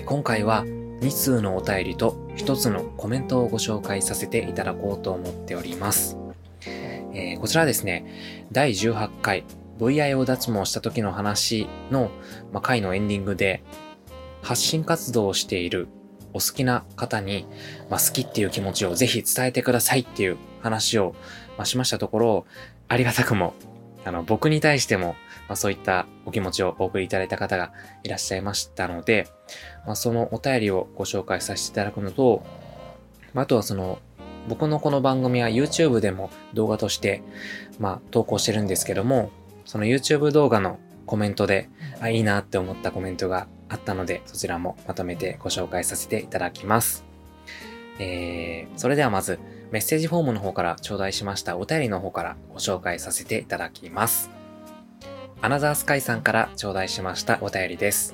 [0.09, 6.17] 今回は2通のお便りと1つのコメントをご紹介させていただこうと思っております。
[6.65, 9.43] えー、こちらですね、第18回
[9.77, 12.09] VIO 脱毛した時の話の、
[12.51, 13.61] まあ、回のエンディングで
[14.41, 15.87] 発信活動をしている
[16.33, 17.45] お好きな方に、
[17.91, 21.13] ま、好きっていう気持ちをぜひ伝えてくださいっていう話を、
[21.55, 22.45] ま、しましたところ、
[22.87, 23.53] ありがたくも、
[24.05, 25.15] あの、僕に対しても、
[25.49, 29.27] まあ、そういったお気持ちをお送りいただいた方がいらっしゃいましたので、
[29.85, 32.43] まあ、そのお便りをご紹介させていただくのと、
[33.33, 33.99] まあ、あとはその、
[34.47, 37.23] 僕のこの番組は YouTube でも動画として、
[37.79, 39.31] まあ、投稿してるんですけども、
[39.65, 47.03] その YouTube 動画のコメントで、あ、いいなって思ったコメントがあったので、そちらもまとめてご紹介させていただきます。
[47.99, 49.39] えー、それではまず、
[49.71, 54.38] メッセージフォームの方から頂戴しましたお便りの方からご紹介させていただきます。
[55.41, 58.13] アナザースカイさんから頂戴しましたお便りです。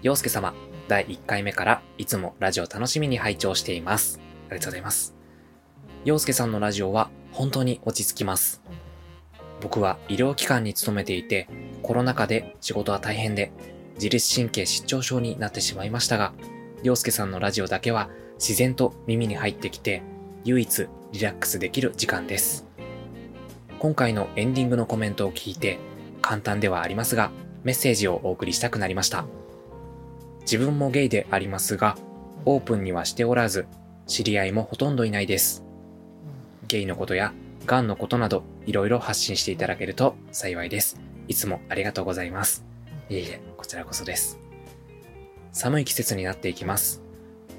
[0.00, 0.54] 洋介様、
[0.86, 4.20] 第1回目からいつもラジオ楽しみに拝聴しています。
[4.48, 5.16] ありがとうございます。
[6.04, 8.62] 洋介さんのラジオは本当に落ち着きます。
[9.60, 11.48] 僕は医療機関に勤めていて、
[11.82, 13.50] コロナ禍で仕事は大変で、
[13.94, 16.32] 自律神経失調症になってしまいましたが、
[16.84, 20.02] 洋介さんのラジオだけは自然と耳に入ってきて、
[20.44, 22.68] 唯一リラックスできる時間です。
[23.78, 25.78] 今回のエンディングのコメントを聞いて、
[26.20, 27.30] 簡単ではありますが、
[27.62, 29.24] メッセージをお送りしたくなりました。
[30.40, 31.96] 自分もゲイでありますが、
[32.44, 33.66] オープンにはしておらず、
[34.06, 35.64] 知り合いもほとんどいないです。
[36.66, 37.32] ゲイのことや、
[37.66, 41.00] 癌のことなど、いろいろ発信していただけると幸いです。
[41.28, 42.64] いつもありがとうございます。
[43.08, 44.40] いえいえ、こちらこそです。
[45.52, 47.02] 寒い季節になっていきます。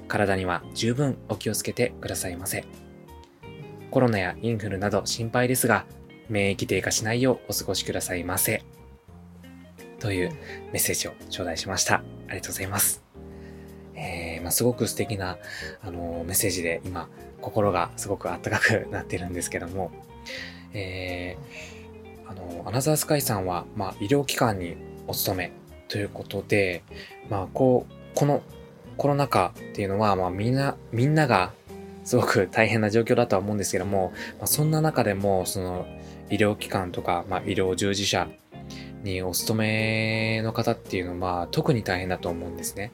[0.06, 2.64] 体には十分お気をつけてくださいませ。
[3.90, 5.86] コロナやインフルなど心配ですが、
[6.30, 8.62] 免疫低下しないようお過ごしくださいませ。
[9.98, 10.30] という
[10.72, 11.96] メッセージを頂戴しました。
[11.96, 13.02] ありがとうございます。
[13.96, 15.38] えー、まあ、すごく素敵な、
[15.82, 17.08] あのー、メッセージで今、
[17.40, 19.90] 心がすごくあったかくなってるんですけども、
[20.72, 24.76] えー、あの、アナザースカイさんは、まあ、医療機関に
[25.08, 25.52] お勤め
[25.88, 26.84] ということで、
[27.28, 28.42] まあ、こう、この
[28.96, 31.52] コロナ禍っていうのは、まあ、みんな、みんなが
[32.04, 35.86] すごく大変な状況だとは思うんですけども、まあ、そんな中でも、その、
[36.30, 38.28] 医療機関とか、まあ、医療従事者
[39.02, 42.92] にお勤めの方っていうのは、まあ特に大変だと思うんですね。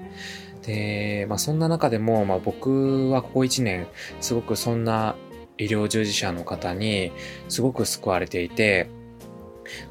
[0.62, 3.87] で、まあ、そんな中でも、まあ、僕はここ1年、
[4.20, 5.16] すごくそんな
[5.59, 7.12] 医療従事者の方に
[7.49, 8.88] すごく救われていて、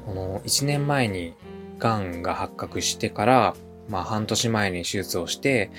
[0.06, 1.34] この1年前に
[1.78, 3.54] 癌が発覚してから、
[3.88, 5.70] まあ半年前に手術をして、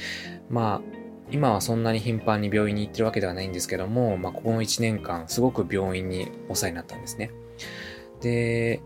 [0.49, 0.97] まあ
[1.31, 7.31] 今はそんなに頻繁に病院に行ってるわけではないんですけども、まあこの1年間すごく病院にお世話になったんですね。
[8.21, 8.81] で、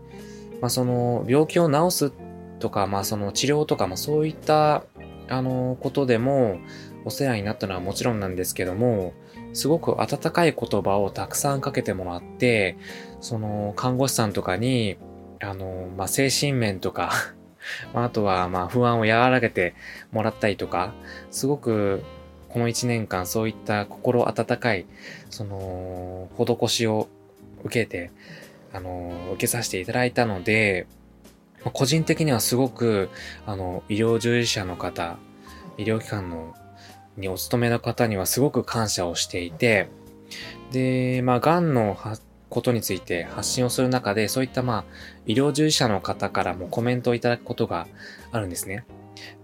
[0.60, 2.12] まあその病気を治す
[2.58, 4.84] とか、まあその治療とかもそういった
[5.28, 6.58] あのことでも
[7.04, 9.14] お世話になったのはもちろんなんですけども、
[9.52, 12.76] すごく温かい言葉をたくさんかけてもらって、
[13.20, 14.96] その看護師さんとかに、
[15.40, 17.12] あの、まあ、精神面とか
[17.94, 19.74] あとは、まあ、不安を和らげて
[20.10, 20.94] もらったりとか、
[21.30, 22.02] すごく、
[22.48, 24.86] この一年間そういった心温かい、
[25.30, 27.08] その、施しを
[27.64, 28.10] 受けて、
[28.72, 30.86] あの、受けさせていただいたので、
[31.72, 33.10] 個人的にはすごく、
[33.46, 35.18] あの、医療従事者の方、
[35.78, 36.54] 医療機関の
[37.16, 39.88] にお勤めの方にはすごく感謝をしていて、
[40.70, 41.96] で、まあ、癌の
[42.48, 44.84] ことについて発信をする中で、そういったまあ、
[45.26, 47.86] 医療従事者の方からもコメントをいただくことが
[48.30, 48.84] あるんですね。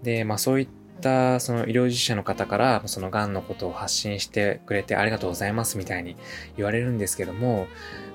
[0.02, 0.68] で、まあ、そういっ
[1.00, 6.16] たその医療従事者の方から、その癌のことを発信してくれてありがとうございますみたいに
[6.56, 7.66] 言われるんですけども、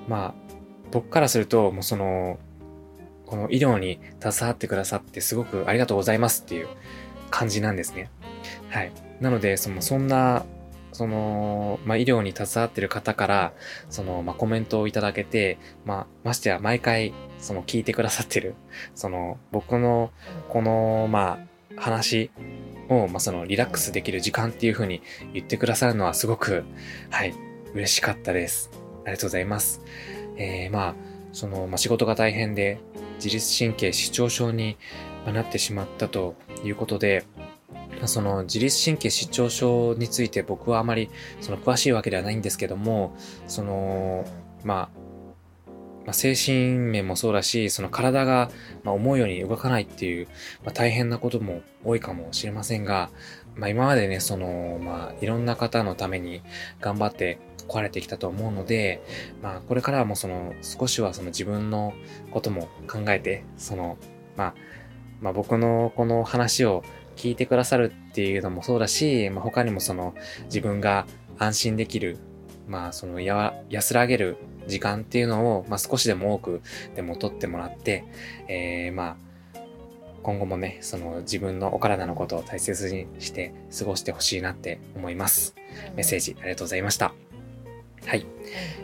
[0.08, 0.43] まあ、
[0.94, 2.38] 僕からすると、もうその、
[3.26, 6.68] この医療に携わってくださってすごくありがとうございますっていう
[7.30, 8.10] 感じなんですね。
[8.70, 8.92] はい。
[9.20, 10.46] なので、その、そんな、
[10.92, 13.52] その、まあ、医療に携わってる方から、
[13.90, 18.54] その、まあ、コメントをいただけて、まあ、ましてや毎回、その、聞いてくださってる、
[18.94, 20.12] その、僕の、
[20.48, 21.44] この、ま
[21.76, 22.30] あ、話
[22.88, 25.02] を、まあ、その、リラックスできる時間っていう風に
[25.32, 26.62] 言ってくださるのはすごく、
[27.10, 27.34] はい、
[27.72, 28.70] 嬉しかったです。
[29.04, 29.80] ありがとうございます。
[30.36, 30.94] えー、まあ、
[31.32, 32.80] その、まあ、仕事が大変で、
[33.16, 34.76] 自律神経失調症に
[35.32, 37.24] なってしまったということで、
[38.06, 43.16] その自律神経失調症について僕はあまりその詳しいわけではないんですけども、
[43.46, 44.24] その、
[44.64, 45.04] まあ、
[46.04, 48.50] まあ、精神面もそうだし、その体が
[48.82, 50.28] ま思うように動かないっていう、
[50.64, 53.10] まあ、大変なことも多いかもしれませんが、
[53.56, 56.42] まあ、今までね、その、まあ、いろんな方のために
[56.80, 59.02] 頑張って壊れてきたと思うので、
[59.42, 61.92] まあ、これからはもうその、少しはその自分の
[62.30, 63.98] ことも考えて、その、
[64.36, 64.54] まあ、
[65.20, 66.82] まあ、僕のこの話を
[67.16, 71.06] 聞いてくださるっていうのもそうだし、まあ、他にもその自分が
[71.38, 72.18] 安心できる、
[72.66, 76.62] まあそのや安らげる時間っていうのを、まあ、少しでも多く
[76.94, 78.04] でも取ってもらって、
[78.48, 79.24] えー、まあ
[80.22, 85.54] 今後もね、その自分のお体のことを大切にして過ごしてほしいなって思います。
[85.96, 87.23] メッセージありがとうございました。
[88.06, 88.26] はい。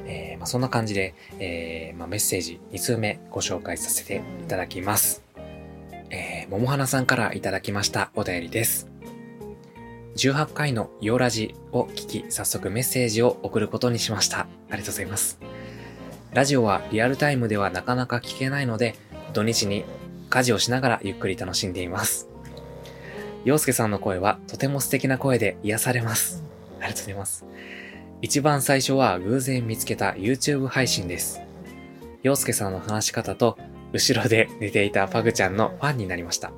[0.06, 5.22] えー、まあ、そんな感じで、えー、まあ、メッセージ2通目ご紹介させていただきます。
[6.10, 8.88] えー、桃花さんからいただきましたお便りです。
[10.16, 14.40] 18回のヨーラジを聞き、早速メッセージを送ることにしました。
[14.40, 15.38] ありがとうございます。
[16.32, 18.96] ラジオはリアルタイムではなかなか聞けないので、
[19.32, 19.84] 土日に
[20.28, 22.28] 家事をしながらゆっくり楽しんでいます。
[23.44, 26.42] 洋介さんの声はとても素敵な声で癒されます。
[26.80, 27.44] ありがとうございます。
[28.22, 31.40] 一番最初は偶然見つけた YouTube 配信です。
[32.22, 33.56] 洋介さんの話し方と
[33.94, 36.52] 後ろで寝ていたパグちゃんのファンになりました。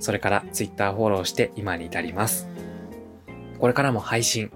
[0.00, 2.48] それから Twitter フォローして今に至ります。
[3.58, 4.50] これからも配信、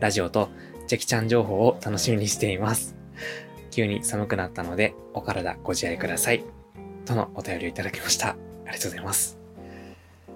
[0.00, 0.50] ラジオと
[0.86, 2.94] チェキちゃん情報を楽しみにしています。
[3.70, 6.44] 急に寒くなったのでお体ご自愛ください。
[7.06, 8.28] とのお便りをいただきました。
[8.28, 8.36] あ
[8.66, 9.38] りがとうございます。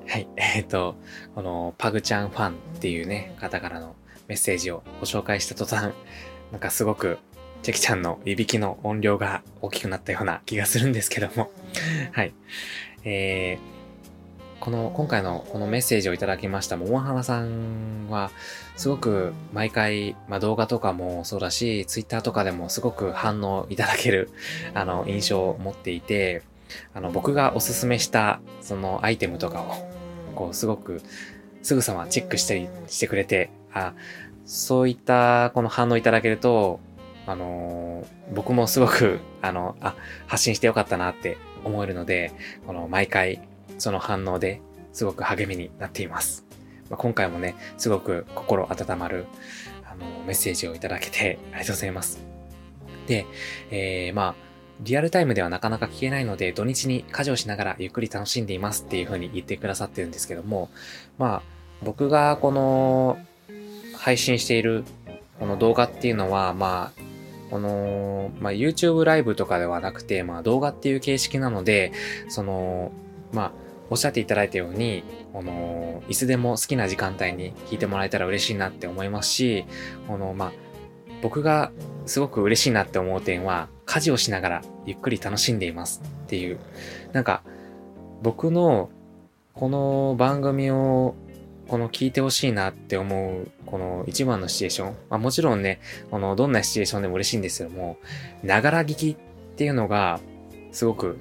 [0.07, 0.27] はい。
[0.37, 0.97] えっ、ー、と、
[1.35, 3.95] このパグちゃんファンっていうね、方からの
[4.29, 5.93] メッセージをご紹介した途端、
[6.53, 7.19] なんかすごく
[7.63, 11.51] チェキちゃんのいびきの音量が大きくなったような気がするんですけども
[12.13, 12.35] はい。
[13.05, 18.31] えー、この、今回のこのメッセージをいただきました桃花さんは、
[18.77, 24.31] すごく毎回、まあ、動画とかもそうだし、ツイッターとかでもすごく反応いただける、
[24.75, 26.43] あの、印象を持っていて、
[26.93, 29.75] あの、僕がおすすめしたそのアイテムとかを、
[30.35, 31.03] こう、すごく
[31.63, 33.95] すぐさまチェックしたりしてくれて、あ、
[34.45, 36.81] そういったこの反応いただけると、
[37.27, 39.95] あのー、僕もすごく、 あの、あ、
[40.27, 42.33] 発信してよかったなって思えるので、
[42.67, 43.41] この毎回
[43.79, 44.63] その反応で
[44.93, 46.47] すごく励みになっています。
[46.89, 49.27] まあ、今回もね、すごく心温まる、
[49.85, 52.25] あの、メッセージをいただけてありがとうございます。
[53.07, 53.27] で、
[53.71, 54.35] えー、まあ、
[54.81, 60.71] リアルタイムではなかなか聞けないので、土日に家事をしながらゆっくり楽しんでいますっていう風に言ってくださってるんですけども、
[61.19, 61.43] まあ、
[61.83, 63.19] 僕がこの
[63.99, 64.85] 配信している
[65.39, 67.01] この動画っていうのは、まあ、
[67.51, 71.93] この、まあ、YouTube ライブとかではなくて、まあ、動画っていう形式なので、
[72.29, 72.93] その、
[73.33, 73.53] まあ、
[73.91, 79.65] おっしゃっていただいたように、この、いつでも好きな時間帯に聞いてもらえたら嬉しいなって思いますし、
[80.07, 80.53] この、まあ、
[81.23, 81.73] 僕が
[82.07, 86.59] すごく嬉しいなって思う点は、家事をしながらゆっくり楽しんでいますっていう、
[87.13, 87.43] なんか、
[88.23, 88.91] 僕の
[89.55, 91.15] この番組を
[91.69, 94.97] この聞いてほしいなって思う、この一番のシチュエーション。
[95.11, 97.99] まあもちろんね、このどんなシチュエーションでも嬉しいんですけども、
[98.43, 99.17] ながら聞きっ
[99.57, 100.21] ていうのが、
[100.73, 101.19] すごく、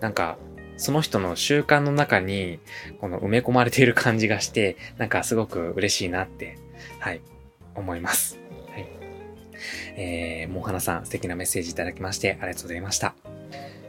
[0.00, 0.36] なんか、
[0.76, 2.58] その人の習慣の中に、
[3.00, 6.58] この埋め込まれている感じがして、なんかすごく嬉しいなって、
[6.98, 7.20] はい、
[7.74, 8.38] 思います。
[8.70, 8.86] はい。
[9.96, 13.14] えー、もうはなさん、素敵なメッセージいただきまして、ありがとうございました。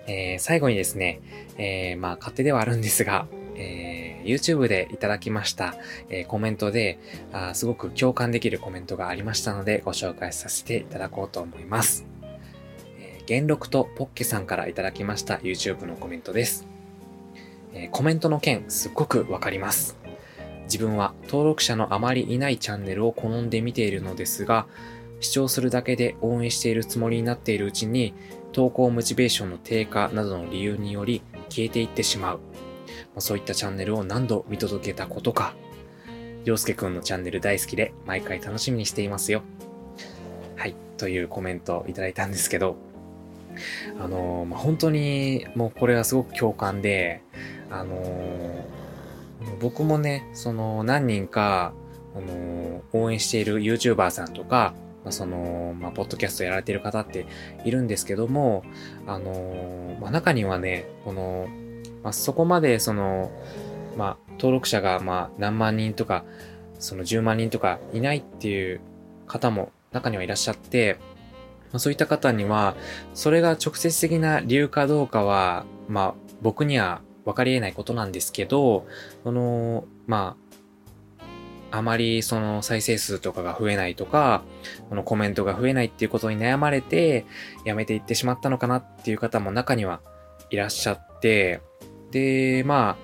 [0.08, 1.20] えー、最後にですね、
[1.58, 5.76] えー、まあ、勝手ではあるんですが、えー、YouTube でいただきました、
[6.10, 7.00] えー、コメントで
[7.32, 12.06] あ、すごく共感できるコメントがありましたので、ご紹介させていただこうと思います。
[13.00, 16.68] えー、元禄とポッケさんからいただきました YouTube のコメントです。
[17.74, 19.98] えコメントの件、すっごくわかります。
[20.64, 24.68] 自分は登録者のあまりいないチャンネルを好んで見ているのですが、
[25.20, 28.14] 視聴するだけで応援しているつもりになっているうちに、
[28.52, 32.40] 投稿モチベーションの低下などの理由により消えていってしまう。
[33.20, 35.56] そういったチャンネルを何度見届けたことか。
[36.46, 39.42] 洋介くんのチャンネル大好きで毎回楽しみにしていますよ。
[40.56, 40.76] はい。
[40.98, 42.78] というコメントをいただいたんですけど、
[44.00, 47.22] あのー、まあ、本当にもうこれはすごく共感で、
[47.70, 48.62] あのー、
[49.60, 51.74] 僕もね、その何人か、
[52.16, 57.26] あのー、応援している YouTuber さんとか、まあ、その、まあ、ポッドキャストやられてる方って
[57.64, 58.64] いるんですけども、
[59.06, 61.48] あのまあ、中にはね、この、
[62.04, 63.32] まあ、そこまでその、
[63.98, 66.24] まあ、登録者がまあ何万人とか、
[66.80, 68.82] その10万人とかいないっていう
[69.26, 70.98] 方も中にはいらっしゃって、
[71.72, 72.76] まあ、そういった方には、
[73.14, 78.88] それが直接的な理由かどうかは、まあ、僕には分かり得ないことなんですけど、
[79.24, 80.48] その、まあ、
[81.70, 84.44] あまりその再生数とかが増えないとか、
[84.90, 87.26] このコメントが増えないっていうことに悩まれて、
[87.66, 90.00] やめていってしまったのかなっていう方も中には
[90.50, 91.62] いらっしゃって、
[92.12, 92.98] で、まあ、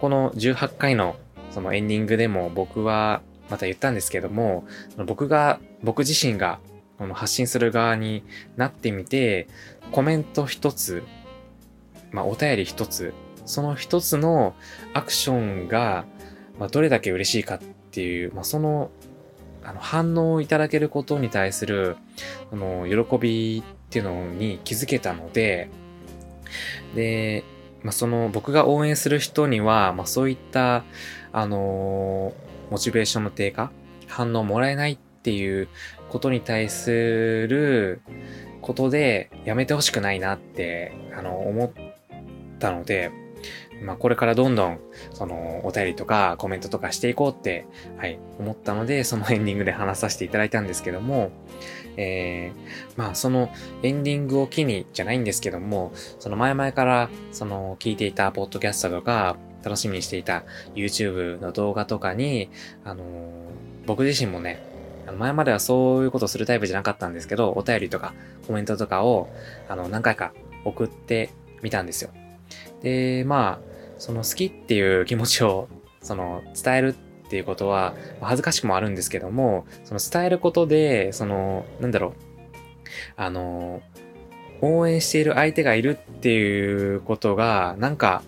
[0.00, 1.16] この18回の
[1.50, 4.64] そのエンディングでも僕はまた言ったんですけども、
[5.06, 6.60] 僕が、僕自身が
[6.98, 8.22] この発信する側に
[8.56, 9.48] なってみて、
[9.90, 11.02] コメント一つ、
[12.12, 13.12] まあお便り一つ、
[13.44, 14.54] その一つの
[14.94, 16.04] アクションが、
[16.58, 17.58] まあどれだけ嬉しいかっ
[17.90, 18.90] ていう、まあその、
[19.64, 21.96] あの反応をいただけることに対する、
[22.52, 25.68] あの、喜びっていうのに気づけたので、
[26.94, 27.44] で、
[27.82, 30.84] まあ、その僕が応援する人には、まあ、そういった、
[31.32, 33.70] あのー、モチベーションの低下、
[34.06, 35.68] 反応もらえないっていう
[36.08, 38.02] ことに対する
[38.60, 41.70] ことでやめてほしくないなって、あの、思っ
[42.58, 43.10] たので、
[43.82, 44.80] まあ、これからどんどん、
[45.12, 47.66] その、お便りとかコメントとかしていこうって、
[47.96, 51.30] はい、思ったので、そのエンディングで話させていただいたんですけども、
[51.96, 53.50] えー、まあ、その
[53.82, 62.50] エンディングを機にじゃないんですけども、その前々から、その、聞いていたポッドキャストとか、楽しみにしていた YouTube の動画とかに、
[62.84, 63.06] あのー、
[63.86, 64.62] 僕自身もね、
[65.18, 68.14] 前まではそういうことするタイプじゃなかったんですけど、お便りとか
[68.46, 69.28] コメントとかを、
[69.68, 70.32] あの、何回か
[70.64, 71.30] 送って
[71.62, 72.10] みたんですよ。
[72.82, 75.68] で、まあ、その好きっていう気持ちを、
[76.02, 76.94] その伝えるっ
[77.30, 82.12] っていうことは、恥ずかしくもあるんですけども、その伝えることで、その、なんだろう、
[83.16, 83.82] あの、
[84.60, 88.24] 応援している相手がいるっていうことが、なんか、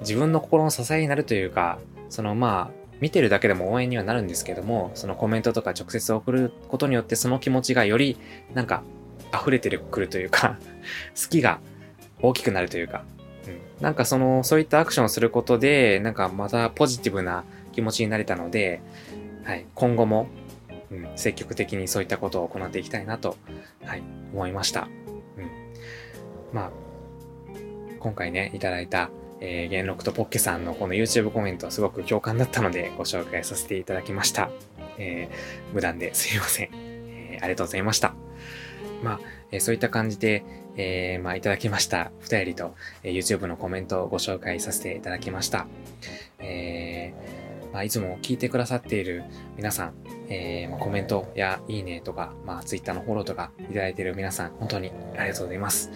[0.00, 1.78] 自分の心の支えになるというか、
[2.08, 8.16] そのまあ、見てるだけでも応援にはなるんですけども、そのコメントとか直接送ることによってその気持ちがより
[8.54, 8.82] なんか
[9.32, 10.58] 溢れてくるというか
[11.14, 11.60] 好きが
[12.20, 13.04] 大きくなるというか、
[13.82, 18.80] なんかその、そういったアクションをすることで、なんかまたポジティブな気持ちになれたので、
[19.44, 20.28] はい、今後も、
[20.90, 23.36] うん、積極的にそういったことを行っていきたいなと、
[23.84, 24.02] はい、
[24.32, 24.88] 思いました。
[25.36, 25.50] うん。
[26.52, 26.70] まあ、
[27.98, 29.10] 今回ね、いただいた、
[29.40, 34.50] えー、元禄とポッケさんのこの YouTube コメントはすごく共感だったのでご紹介させていただきました。
[34.98, 38.14] えー、無断ですいません、えー、ありがとうございました。
[39.02, 39.20] まあ、
[39.50, 40.44] えー、そういった感じで、
[40.76, 45.66] えー、まあ、いただきました二人と、えー、YouTube のコメントをご紹介させていただきました。
[46.38, 47.41] えー、
[47.72, 49.24] まあ、いつも聞いてくださっている
[49.56, 49.94] 皆さん、
[50.28, 55.90] えー、ま、コメントやいいねとか、まあ、Twitter のフォローとかいただいている皆さん、本当にありがとうございます。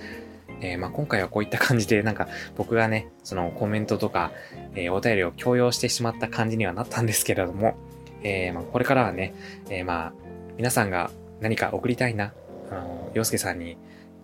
[0.60, 4.32] えー、まあ、今回はこういった感じで、なんか僕がね、そのコメントとか、
[4.74, 7.76] えー、お便りを強要してしまった感じにはなったんですけれども、
[8.22, 9.34] えー、まあ、これからはね、
[9.68, 10.12] えまあ、
[10.56, 11.10] 皆さんが
[11.40, 12.32] 何か送りたいな、
[12.70, 13.76] あの、洋介さんに、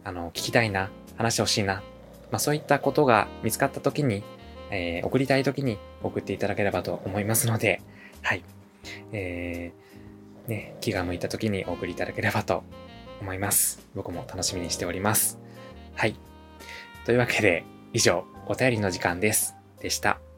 [0.04, 1.82] あの、聞きたいな、話してほしいな、
[2.30, 4.24] まあ、そういったことが見つかった時に、
[4.72, 7.80] え送りたい時に送っていただければと思いますので、
[8.22, 8.42] はい。
[9.12, 12.64] えー、ね、気が向いた時にお送りいただければと
[13.20, 13.86] 思います。
[13.94, 15.38] 僕も楽しみにしております。
[15.94, 16.16] はい。
[17.04, 19.54] というわけで、以上、お便りの時間です。
[19.80, 20.31] でした。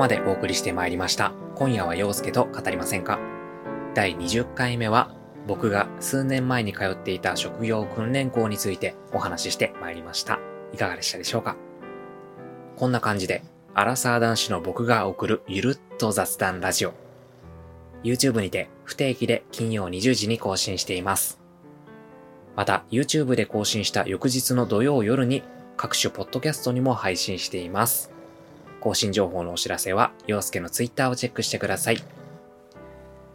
[0.00, 1.32] までお送りしてまいりました。
[1.56, 3.20] 今夜は陽介と語りませんか
[3.94, 5.14] 第20回目は
[5.46, 10.40] 僕が数年前に通っていた職業訓練校についてお話ししてまいりました。
[10.72, 11.54] いかがでしたでしょうか
[12.76, 13.42] こんな感じで、
[13.74, 16.94] アラサー男子の僕が送るゆるっと雑談ラジオ。
[18.02, 21.38] YouTube にて不定期で金曜20時に更新しています。
[22.56, 25.42] また、YouTube で更新した翌日の土曜夜に
[25.76, 28.10] 各種ポッドキャストにも配信しています。
[28.80, 31.98] 更新情報のお知らせは、洋介の Twitter をチェックしてください。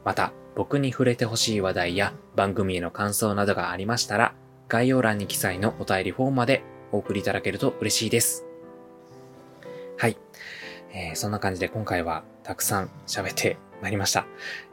[0.04, 4.34] また、僕に触れてほしい話題や番組への感想などがありましたら、
[4.68, 8.46] 概要欄に記載のお便りフォームまでお送りいただけると嬉しいです。
[9.98, 10.18] はい。
[10.94, 14.26] えー、そんな感じで今回はたくさん喋ってまいりました。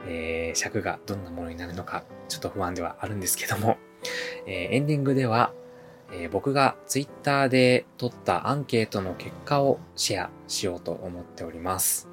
[0.07, 3.77] えー、尺がどんなものになるのかちょっと不安ではあるんですけども、
[4.47, 5.53] えー、エンディングでは、
[6.13, 12.07] えー、僕が Twitter で取ったアンケートの結果をシェアしようと思っております。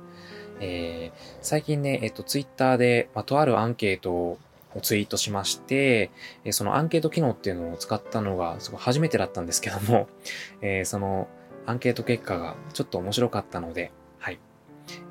[0.61, 4.39] えー、最近ね、えっ、と、Twitter で、ま、とあるアンケートを
[4.83, 6.11] ツイートしまして、
[6.45, 10.09] えそのアンケート機能っていうのを使ったのがすごい初めてだったんですけども、
[10.61, 11.29] えー、その
[11.67, 14.39] アンケート結果がちょっと面白かったので、はい、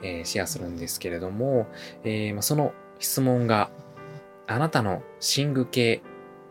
[0.02, 1.68] えー、シェアするんですけれども、
[2.04, 3.70] えー、ま、その質問が、
[4.48, 5.04] あなたの
[5.38, 6.02] 寝具系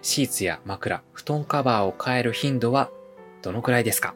[0.09, 2.90] シーツや枕、布団カバーを変える頻度は
[3.42, 4.14] どのくらいですか？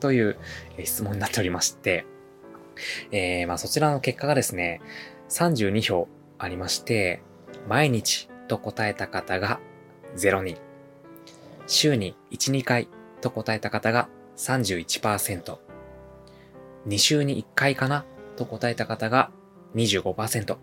[0.00, 0.36] という
[0.82, 2.04] 質問になっておりまして、
[3.12, 4.80] えー、まあそちらの結果がですね、
[5.28, 7.22] 32票ありまして、
[7.68, 9.60] 毎日と答えた方が
[10.16, 10.56] 0人、
[11.68, 12.88] 週に1、2回
[13.20, 15.58] と答えた方が31%、
[16.88, 18.04] 2週に1回かな
[18.34, 19.30] と答えた方が
[19.76, 20.56] 25%、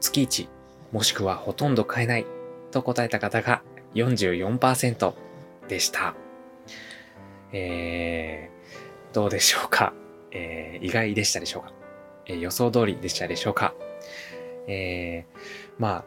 [0.00, 0.48] 月1
[0.92, 2.26] もしくはほとんど買えない
[2.76, 3.62] と答えた方が
[3.94, 5.14] 44%
[5.68, 6.14] でした。
[7.52, 9.94] えー、どうでしょうか、
[10.30, 11.72] えー、意外でしたでしょうか、
[12.26, 13.72] えー、予想通りでしたでしょうか？
[14.68, 15.38] えー、
[15.78, 16.04] まあ、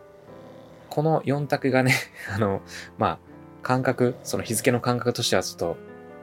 [0.90, 1.96] この4択がね
[2.32, 2.62] あの、
[2.98, 3.20] まあ、
[3.64, 5.78] 感覚、その日付の感覚としてはちょっと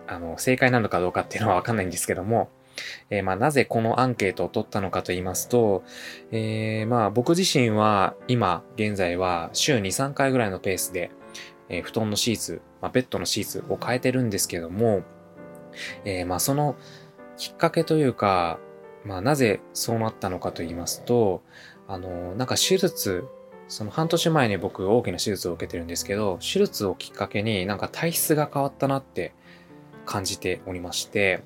[0.06, 2.50] あの、正解なのかどうかっていうのはわかんないんですけども、
[3.10, 5.84] えー、まあ、なぜこのアンケートを取ったのかと言いますと、
[6.30, 11.10] えー、まあ、僕自身は今、現在は週2、3回ぐらいのペースで、
[11.68, 15.02] えー、布団のシーツ、まあ、ベッドのシーツを変えてるんですけども、
[16.04, 16.76] えまあ、その
[17.36, 18.58] きっかけというか、
[19.04, 21.42] まあ、なぜそうなったのかと言いますと、
[21.86, 23.24] あの、なんか手術、
[23.68, 29.32] その半年前に僕大きな手術を受けてるんですけど、手術をきっかけになんか体質が変わったなって
[30.04, 31.42] 感じておりまして、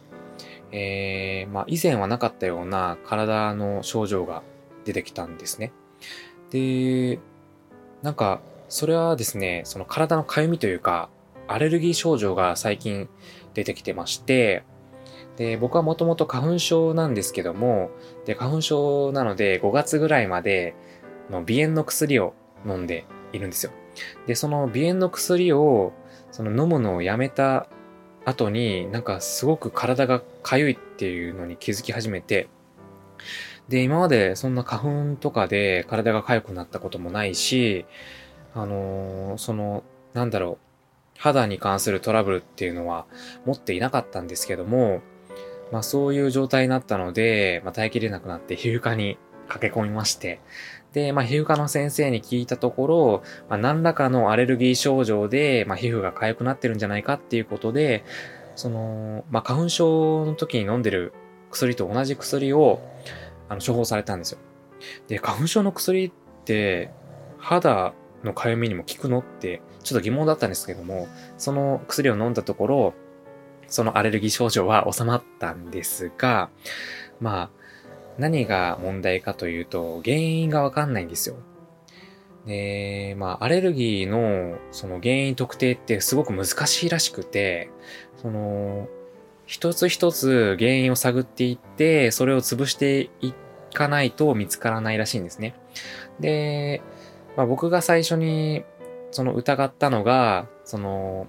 [0.73, 4.43] えー、まあ、以前はなかったような体の症状が
[4.85, 5.73] 出てきたんですね。
[6.51, 7.19] で、
[8.03, 11.11] なんか、それはですね、その体のかゆみというか、
[11.49, 13.09] アレルギー症状が最近
[13.55, 14.63] 出てきてまして、
[15.37, 17.91] で、僕はもともと花粉症なんですけども、
[18.27, 20.75] で、花粉症なので5月ぐらいまで
[21.31, 22.35] の鼻炎の薬を
[22.67, 23.73] 飲んでいるんですよ。
[24.27, 25.93] で、その鼻炎の薬を、
[26.31, 27.69] その飲むのをやめた
[28.25, 32.49] 後になんかすごく体が痒いっていうのに気づき始めて、
[33.69, 37.87] で、今までそんな花粉とかで体が痒くなったこともないし、
[38.55, 40.59] あのー、その、なんだろ
[41.17, 43.07] う、肌に関するトラブルっていうのは
[43.45, 45.03] 持っていなかったんですけども、
[45.71, 49.19] まあそういう状態になったので、まあ耐えきれなくなって皮膚科に
[49.49, 50.41] 駆け込みまして、
[50.93, 58.05] で、まあ、皮膚科の先生に聞いたところ、まあ、何らかのアレルギー症状で、まあ、皮膚が痒くなってるんじゃないかっていうことで、
[58.57, 61.13] その、まあ、花粉症の時に飲んでる
[61.51, 62.81] 薬と同じ薬を、
[63.49, 64.39] あの、処方されたんですよ。
[65.09, 66.13] で、花粉症の薬っ
[66.45, 66.91] て、
[67.39, 72.95] 肌のかゆみにも効くのって、ちょっと疑問だったんですけども、その薬を飲んだところ、
[73.67, 76.51] そのアレルギー症状は収まったんですが、
[77.21, 77.60] まあ、
[78.21, 81.37] 何が問題かというと、原因がわかんないんですよ。
[82.47, 87.71] で、まあ、アレルギーのその原因特定ってすごく難しいらしくて、
[88.17, 88.89] その、
[89.47, 93.33] 一つ一つ原因を探っていって、それを潰してい
[93.73, 95.55] かないと見つからないらしいんですね。
[96.21, 96.83] で、
[97.37, 98.65] まあ、僕が最初に
[99.11, 101.27] その疑ったのが、その、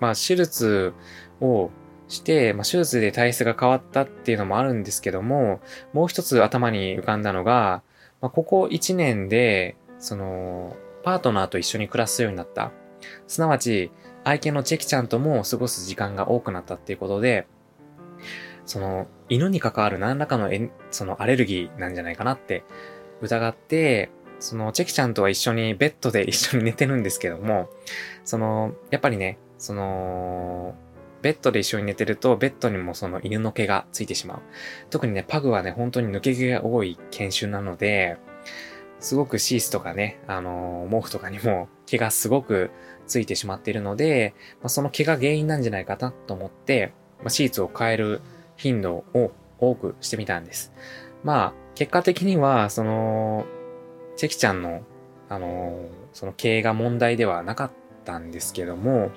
[0.00, 0.92] まあ、手術
[1.40, 1.70] を
[2.08, 5.60] して、まあ、手術で体質が変わったっていうのもあるんですけども、
[5.92, 7.82] もう一つ頭に浮かんだのが、
[8.20, 12.72] まあ、ここ1年で、その、パートナーと一緒に暮らすようになった。
[13.26, 13.90] すなわち、
[14.24, 17.46] 愛犬のチェキちゃんとも過ごす時間が多くなったっていうことで、
[18.66, 20.50] その、犬に関わる何らかの
[20.90, 22.64] そのアレルギーなんじゃないかなって
[23.20, 27.68] 疑って、そのチェキちゃんとは一緒にベッドで一緒に寝てるんですけども、
[28.24, 30.74] その、やっぱりね、その、
[31.24, 34.42] ベッドで一緒に寝てると、ベッドにもその犬の毛がついてしまう。
[34.90, 38.18] 特にね、パグはね、本当に抜け毛が多い犬種なので、
[39.00, 42.70] すごくシースとかね、あのー、毛布とかにも毛がすごく
[43.06, 48.20] ついてしまっているので、まあ、その毛が原因なんじゃないかなと思って、まあ、シーツを変える
[48.56, 50.74] 頻度を多くしてみたんです。
[51.22, 53.46] まあ、結果的には、その、
[54.16, 54.82] チェキちゃんの、
[55.30, 57.70] あのー、その毛が問題ではなかっ
[58.04, 59.10] たんですけども、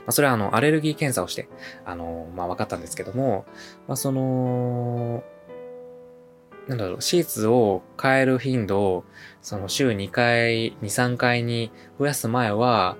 [0.00, 1.48] まあ、それはあの、アレルギー検査をして、
[1.84, 3.44] あの、まあ、分かったんですけども、
[3.86, 5.22] まあ、その、
[6.68, 9.04] なんだろう、シーツを変える頻度を、
[9.40, 12.96] その週2回、2、3回に増やす前は、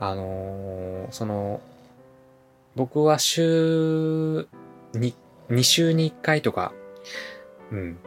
[0.00, 1.60] あのー、その、
[2.74, 4.48] 僕は週
[4.94, 5.14] 2、
[5.50, 6.72] 2週に1回とか、
[7.70, 7.98] うん。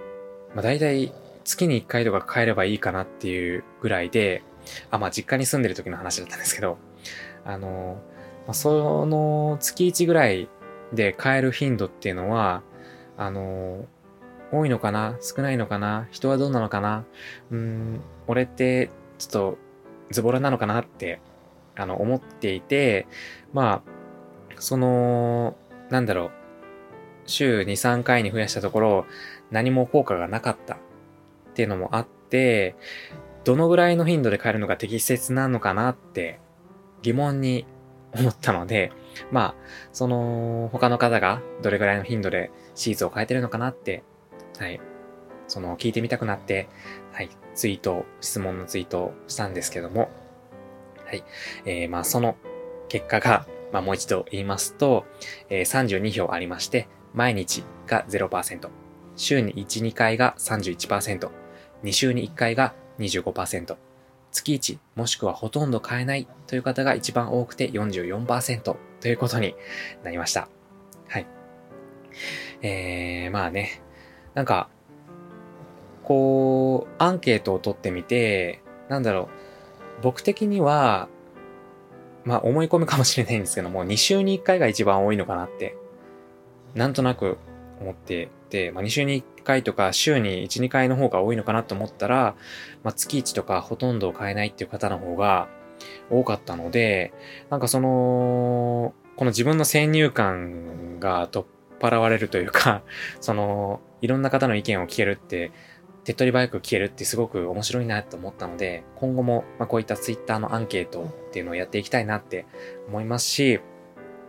[0.54, 4.44] まあ大体月に1回とか変えればいいかなっていうぐらいで、
[4.92, 6.78] あ、まあ実家に住んでる時の話だったんですけど、
[7.48, 8.00] あの、
[8.46, 10.50] まあ、その月1ぐらい
[10.94, 12.62] で変える頻度っていうのは、
[13.18, 13.86] あの
[14.52, 15.18] 多いのかな？
[15.22, 16.08] 少ないのかな？
[16.12, 17.06] 人はどうなのかな？
[17.50, 19.58] うん、俺ってちょっと
[20.12, 21.20] ズボラなのかなって、
[21.76, 23.08] あの、思っていて、
[23.54, 23.92] まあ、
[24.60, 25.56] その、
[25.90, 26.32] なんだろう、
[27.26, 29.06] 週2、3回に増やしたところ、
[29.52, 30.76] 何も効果がなかった。
[30.76, 30.80] っ
[31.54, 32.76] ていうのもあって、
[33.44, 36.40] どのぐらいの頻度で変えるのが適切なのかなって
[37.02, 37.66] 疑問に
[38.14, 38.92] 思ったので、
[39.32, 39.56] まあ、
[39.92, 44.04] その他の方がどれぐらいの頻度でシーズを変えてるのかなって
[44.58, 44.82] はい、
[45.48, 46.68] その聞いてみたくなって、
[47.14, 50.10] はい、ツイート、質問のツイートをしたんですけども、
[51.06, 51.24] はい、
[51.66, 52.36] えー、まあその
[52.90, 55.06] 結果が、まあもう一度言いますと、
[55.50, 58.70] えー、32票ありまして、毎日が0%、
[59.16, 61.30] 週に1、2回が31%、
[61.84, 63.78] 2週に1回が25%、
[64.44, 68.62] 月1もしくはほとんど買えないという方が一番多くて44%
[69.00, 69.56] ということに
[70.04, 70.48] なりました。
[71.08, 71.28] はい。
[72.62, 73.82] えー、まあね、
[74.34, 74.70] なんか、
[76.04, 79.30] こう、アンケートを取ってみて、なんだろ
[80.00, 81.10] う、僕的には、
[82.24, 85.76] まあ思い込みかもしれないんですけども、2週に1回が一番多いのかなって、
[86.76, 87.38] なんとなく
[87.82, 92.36] 思ってて、まあ2週に1回とか週に1、2回の方が多いのかなと思ったら、
[92.84, 95.48] まあ月1とかほとんど買えないっていう方の方が
[96.10, 97.14] 多かったので、
[97.50, 102.82] なんかその、この自分の先入観が取っ払われるというか、
[103.22, 105.52] その、いろんな方の意見を聞けるって、
[106.04, 112.46] 手っ取り早く聞けるってすごく面白いなと思ったので、今後も、まこういったツイッターのアンケートっていうのをやっていきたいなって
[112.88, 113.60] 思いますし、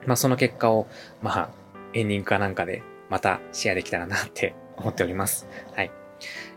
[0.06, 0.88] まあその結果を、
[1.22, 1.50] まあ、
[1.92, 5.46] エンディングかなんかでまたシェアできたらなって思っております。
[5.74, 5.90] はい。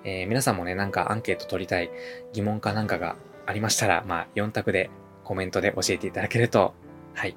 [0.04, 1.92] えー、皆さんもね、なんかアンケート取りたい
[2.34, 3.16] 疑問かなんかが
[3.46, 4.90] ありましたら、まあ4択で
[5.24, 6.74] コメントで教えていただけると、
[7.14, 7.36] はい、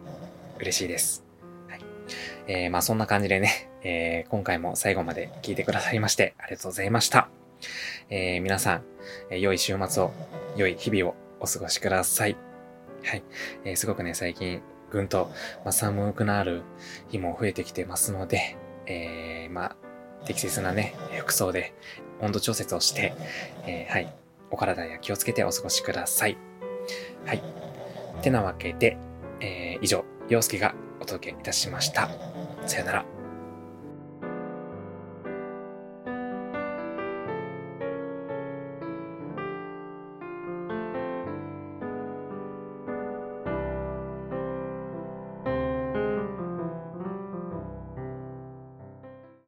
[0.59, 1.25] 嬉しいです。
[1.69, 1.81] はい。
[2.47, 7.29] えー、まあそんな感じでね、えー、今回も最後まで聞いてくださいましてありがとうございました。
[8.11, 8.83] えー、皆さん、
[9.31, 10.13] えー、良い週末を、
[10.57, 12.37] 良い日々をお過ごしください。
[13.05, 13.23] はい。
[13.65, 15.31] えー、すごくね、最近、ぐんと、
[15.65, 16.63] まあ、寒くなる
[17.09, 18.57] 日も増えてきてますので、
[18.87, 19.77] えー、まあ、
[20.27, 21.75] 適切なね、服装で
[22.21, 23.15] 温度調節をして、
[23.67, 24.15] えー、はい。
[24.51, 26.37] お体に気をつけてお過ごしください。
[27.27, 27.43] はい。
[28.23, 28.97] てなわけで、
[29.41, 32.09] えー、以上、洋介がお届けいたしました。
[32.67, 33.14] さよなら。